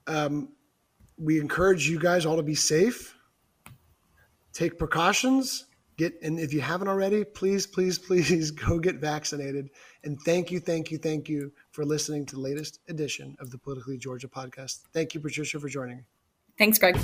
um, 0.07 0.51
we 1.17 1.41
encourage 1.41 1.89
you 1.89 1.99
guys 1.99 2.27
all 2.27 2.37
to 2.37 2.43
be 2.43 2.55
safe, 2.55 3.17
take 4.53 4.79
precautions, 4.79 5.67
get, 5.97 6.15
and 6.23 6.39
if 6.39 6.53
you 6.53 6.61
haven't 6.61 6.89
already, 6.89 7.25
please, 7.25 7.67
please, 7.67 7.99
please 8.07 8.51
go 8.51 8.79
get 8.79 8.97
vaccinated. 8.97 9.71
And 10.05 10.21
thank 10.23 10.51
you, 10.51 10.61
thank 10.61 10.91
you, 10.91 10.99
thank 10.99 11.29
you 11.29 11.53
for 11.79 11.85
listening 11.85 12.27
to 12.27 12.35
the 12.35 12.41
latest 12.41 12.81
edition 12.89 13.37
of 13.39 13.53
the 13.53 13.59
Politically 13.59 13.97
Georgia 13.97 14.27
podcast. 14.27 14.81
Thank 14.93 15.15
you, 15.15 15.21
Patricia, 15.21 15.61
for 15.61 15.69
joining 15.69 15.99
me. 15.99 16.03
Thanks, 16.59 16.77
Greg. 16.77 16.99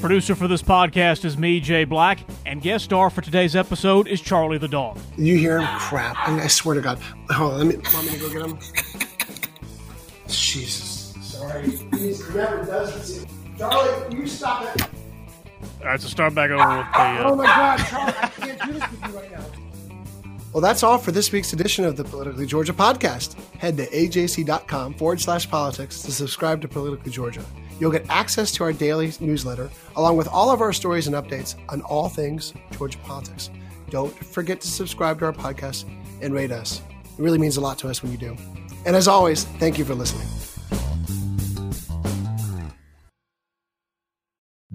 Producer 0.00 0.34
for 0.34 0.48
this 0.48 0.62
podcast 0.62 1.26
is 1.26 1.36
me, 1.36 1.60
Jay 1.60 1.84
Black, 1.84 2.20
and 2.46 2.62
guest 2.62 2.86
star 2.86 3.10
for 3.10 3.20
today's 3.20 3.54
episode 3.54 4.08
is 4.08 4.22
Charlie 4.22 4.56
the 4.56 4.66
dog. 4.66 4.98
You 5.18 5.36
hear 5.36 5.60
him? 5.60 5.66
Crap. 5.78 6.16
I, 6.18 6.30
mean, 6.30 6.40
I 6.40 6.46
swear 6.46 6.76
to 6.76 6.80
God. 6.80 6.98
Hold 7.28 7.52
on, 7.52 7.58
let 7.58 7.66
me, 7.66 7.76
want 7.92 8.06
me 8.06 8.12
to 8.14 8.18
go 8.18 8.32
get 8.32 8.48
him? 8.48 8.58
Jesus. 10.26 11.14
Sorry. 11.20 11.68
He 11.68 12.16
never 12.34 12.64
does 12.64 13.18
it. 13.18 13.28
Charlie, 13.58 14.16
you 14.16 14.26
stop 14.26 14.74
it. 14.74 14.84
All 15.80 15.84
right, 15.84 16.00
so 16.00 16.08
start 16.08 16.34
back 16.34 16.48
over 16.48 16.78
with 16.78 16.86
the. 16.92 16.98
Uh... 16.98 17.24
Oh 17.26 17.36
my 17.36 17.44
God, 17.44 17.76
Charlie, 17.76 18.14
I 18.22 18.28
can't 18.28 18.62
do 18.62 18.72
this 18.72 18.90
with 18.90 19.06
you 19.06 19.18
right 19.18 19.32
now. 19.32 19.65
Well, 20.56 20.62
that's 20.62 20.82
all 20.82 20.96
for 20.96 21.12
this 21.12 21.32
week's 21.32 21.52
edition 21.52 21.84
of 21.84 21.98
the 21.98 22.04
Politically 22.04 22.46
Georgia 22.46 22.72
podcast. 22.72 23.38
Head 23.58 23.76
to 23.76 23.86
ajc.com 23.88 24.94
forward 24.94 25.20
slash 25.20 25.50
politics 25.50 26.00
to 26.00 26.10
subscribe 26.10 26.62
to 26.62 26.68
Politically 26.68 27.12
Georgia. 27.12 27.44
You'll 27.78 27.92
get 27.92 28.06
access 28.08 28.50
to 28.52 28.64
our 28.64 28.72
daily 28.72 29.12
newsletter, 29.20 29.68
along 29.96 30.16
with 30.16 30.28
all 30.28 30.48
of 30.48 30.62
our 30.62 30.72
stories 30.72 31.08
and 31.08 31.14
updates 31.14 31.56
on 31.68 31.82
all 31.82 32.08
things 32.08 32.54
Georgia 32.70 32.96
politics. 33.04 33.50
Don't 33.90 34.14
forget 34.14 34.62
to 34.62 34.68
subscribe 34.68 35.18
to 35.18 35.26
our 35.26 35.32
podcast 35.34 35.84
and 36.22 36.32
rate 36.32 36.52
us. 36.52 36.80
It 37.04 37.22
really 37.22 37.36
means 37.36 37.58
a 37.58 37.60
lot 37.60 37.76
to 37.80 37.90
us 37.90 38.02
when 38.02 38.10
you 38.10 38.16
do. 38.16 38.34
And 38.86 38.96
as 38.96 39.08
always, 39.08 39.44
thank 39.44 39.76
you 39.76 39.84
for 39.84 39.94
listening. 39.94 40.26